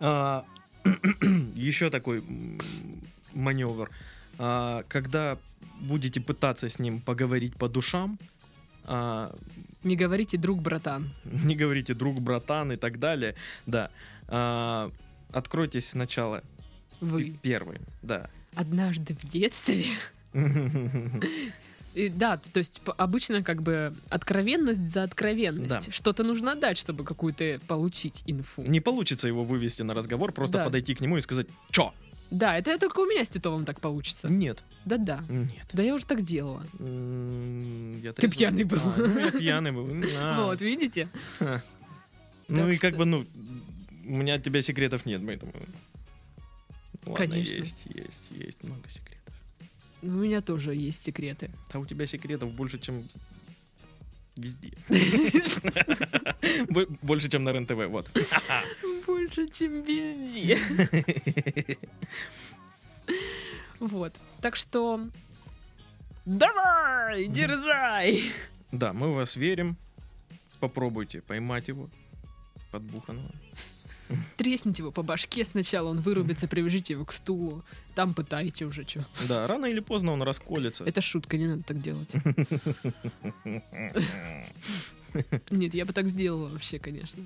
А, 0.00 0.44
Еще 1.54 1.90
такой 1.90 2.22
маневр. 3.34 3.90
А, 4.38 4.84
Когда 4.88 5.38
будете 5.80 6.20
пытаться 6.20 6.68
с 6.68 6.78
ним 6.78 7.00
поговорить 7.00 7.56
по 7.56 7.68
душам, 7.68 8.16
а, 8.84 9.34
Не 9.84 9.96
говорите 9.96 10.36
друг, 10.38 10.60
братан. 10.60 11.10
не 11.24 11.54
говорите 11.54 11.94
друг, 11.94 12.20
братан 12.20 12.72
и 12.72 12.76
так 12.76 12.98
далее, 12.98 13.34
да, 13.66 13.90
а, 14.26 14.90
откройтесь 15.32 15.88
сначала 15.90 16.42
Вы. 17.00 17.34
первым, 17.42 17.78
да. 18.02 18.28
Однажды 18.54 19.14
в 19.14 19.28
детстве 19.28 19.84
И 21.94 22.08
да, 22.10 22.36
то 22.36 22.58
есть 22.58 22.80
обычно 22.96 23.42
как 23.42 23.62
бы 23.62 23.92
откровенность 24.08 24.86
за 24.88 25.02
откровенность. 25.02 25.86
Да. 25.86 25.92
Что-то 25.92 26.22
нужно 26.22 26.54
дать, 26.54 26.78
чтобы 26.78 27.02
какую-то 27.02 27.60
получить 27.66 28.22
инфу. 28.26 28.62
Не 28.62 28.80
получится 28.80 29.26
его 29.26 29.42
вывести 29.42 29.82
на 29.82 29.94
разговор, 29.94 30.32
просто 30.32 30.58
Да. 30.58 30.64
подойти 30.64 30.94
к 30.94 31.00
нему 31.00 31.16
и 31.16 31.20
сказать 31.20 31.46
«Чё?» 31.70 31.92
Да, 32.30 32.56
это 32.58 32.78
только 32.78 33.00
у 33.00 33.06
меня 33.06 33.24
с 33.24 33.28
Титовым 33.30 33.64
так 33.64 33.80
получится. 33.80 34.28
Нет, 34.28 34.62
Да-да. 34.84 35.22
нет. 35.28 35.66
Да 35.72 35.82
я 35.82 35.94
уже 35.94 36.04
так 36.04 36.22
делала. 36.22 36.62
Я 36.78 38.12
Ты 38.12 38.28
пьяный 38.28 38.64
был. 38.64 38.80
А, 38.84 38.94
ну, 38.98 39.18
я 39.18 39.30
пьяный 39.30 39.72
был. 39.72 39.88
А. 40.16 40.44
Вот, 40.44 40.60
видите? 40.60 41.08
Ну 41.40 42.58
Так 42.58 42.68
и 42.70 42.76
как 42.78 42.96
бы, 42.96 43.04
ну, 43.04 43.26
у 44.06 44.16
меня 44.16 44.34
от 44.34 44.42
тебя 44.42 44.62
секретов 44.62 45.06
нет, 45.06 45.22
поэтому... 45.24 45.52
Ладно, 47.06 47.26
Конечно. 47.28 47.56
есть, 47.56 47.82
есть, 47.86 48.28
есть 48.30 48.62
много 48.64 48.88
секретов. 48.88 49.34
У 50.02 50.06
меня 50.08 50.42
тоже 50.42 50.74
есть 50.74 51.04
секреты. 51.04 51.50
А 51.72 51.78
у 51.78 51.86
тебя 51.86 52.06
секретов 52.06 52.52
больше, 52.52 52.78
чем 52.78 53.02
везде. 54.38 54.72
Бо- 56.68 56.86
Больше, 57.02 57.28
чем 57.28 57.44
на 57.44 57.52
РЕН-ТВ, 57.52 57.86
вот. 57.88 58.08
Больше, 59.06 59.48
чем 59.48 59.82
везде. 59.82 60.58
Вот. 63.80 64.12
Так 64.40 64.56
что... 64.56 65.08
Давай, 66.26 67.26
дерзай! 67.28 68.32
Да, 68.72 68.92
мы 68.92 69.12
в 69.12 69.14
вас 69.14 69.36
верим. 69.36 69.76
Попробуйте 70.60 71.20
поймать 71.22 71.68
его 71.68 71.88
подбуханного. 72.72 73.30
Тресните 74.36 74.82
его 74.82 74.90
по 74.92 75.02
башке 75.02 75.44
сначала, 75.44 75.88
он 75.88 76.00
вырубится, 76.00 76.48
привяжите 76.48 76.94
его 76.94 77.04
к 77.04 77.12
стулу. 77.12 77.62
Там 77.94 78.14
пытайте 78.14 78.64
уже, 78.64 78.84
что. 78.86 79.04
Да, 79.28 79.46
рано 79.46 79.66
или 79.66 79.80
поздно 79.80 80.12
он 80.12 80.22
расколется. 80.22 80.84
Это 80.84 81.00
шутка, 81.00 81.36
не 81.36 81.46
надо 81.46 81.62
так 81.62 81.80
делать. 81.80 82.08
Нет, 85.50 85.74
я 85.74 85.84
бы 85.84 85.92
так 85.92 86.08
сделала 86.08 86.48
вообще, 86.48 86.78
конечно. 86.78 87.22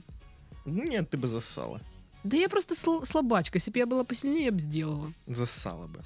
Нет, 0.65 1.11
ты 1.11 1.17
бы 1.17 1.29
зассала. 1.29 1.81
Да 2.25 2.37
я 2.37 2.49
просто 2.49 2.75
сл- 2.75 3.05
слабачка. 3.05 3.57
Если 3.57 3.71
бы 3.73 3.79
я 3.79 3.87
была 3.87 4.05
посильнее, 4.05 4.47
я 4.47 4.53
бы 4.53 4.61
сделала. 4.61 5.13
Зассала 5.27 5.87
бы. 5.89 6.01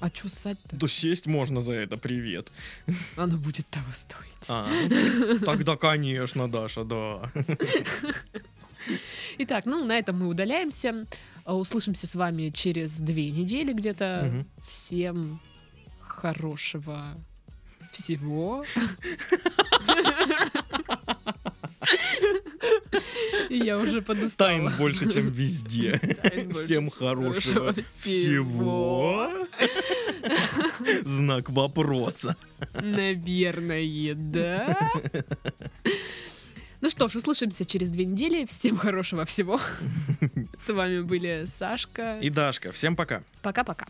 А 0.00 0.08
что 0.10 0.28
ссать-то? 0.28 0.76
Да 0.76 0.86
сесть 0.86 1.26
можно 1.26 1.60
за 1.60 1.72
это, 1.72 1.96
привет. 1.96 2.52
Оно 3.16 3.36
будет 3.36 3.66
того 3.66 3.92
стоить. 3.92 4.48
А, 4.48 4.68
ну, 4.88 5.40
тогда, 5.40 5.76
конечно, 5.76 6.48
Даша, 6.48 6.84
да. 6.84 7.32
Итак, 9.38 9.66
ну 9.66 9.84
на 9.84 9.98
этом 9.98 10.18
мы 10.18 10.28
удаляемся. 10.28 11.06
А, 11.44 11.56
Услышимся 11.56 12.06
с 12.06 12.14
вами 12.14 12.50
через 12.50 12.98
две 12.98 13.30
недели 13.30 13.72
где-то. 13.72 14.24
Мгм. 14.26 14.46
Всем 14.68 15.40
хорошего 16.00 17.16
всего. 17.92 18.64
Я 23.50 23.78
уже 23.78 24.02
подустала. 24.02 24.50
Тайн 24.50 24.72
больше, 24.76 25.10
чем 25.10 25.28
везде. 25.28 25.98
Всем 26.54 26.90
хорошего 26.90 27.72
всего. 27.72 29.30
Знак 31.04 31.48
вопроса. 31.50 32.36
Наверное, 32.74 34.14
да. 34.14 34.76
Ну 36.88 36.92
что 36.92 37.08
ж, 37.08 37.16
услышимся 37.16 37.66
через 37.66 37.90
две 37.90 38.06
недели. 38.06 38.46
Всем 38.46 38.78
хорошего 38.78 39.26
всего. 39.26 39.60
С 40.56 40.72
вами 40.72 41.02
были 41.02 41.44
Сашка. 41.44 42.18
И 42.22 42.30
Дашка, 42.30 42.72
всем 42.72 42.96
пока. 42.96 43.22
Пока-пока. 43.42 43.86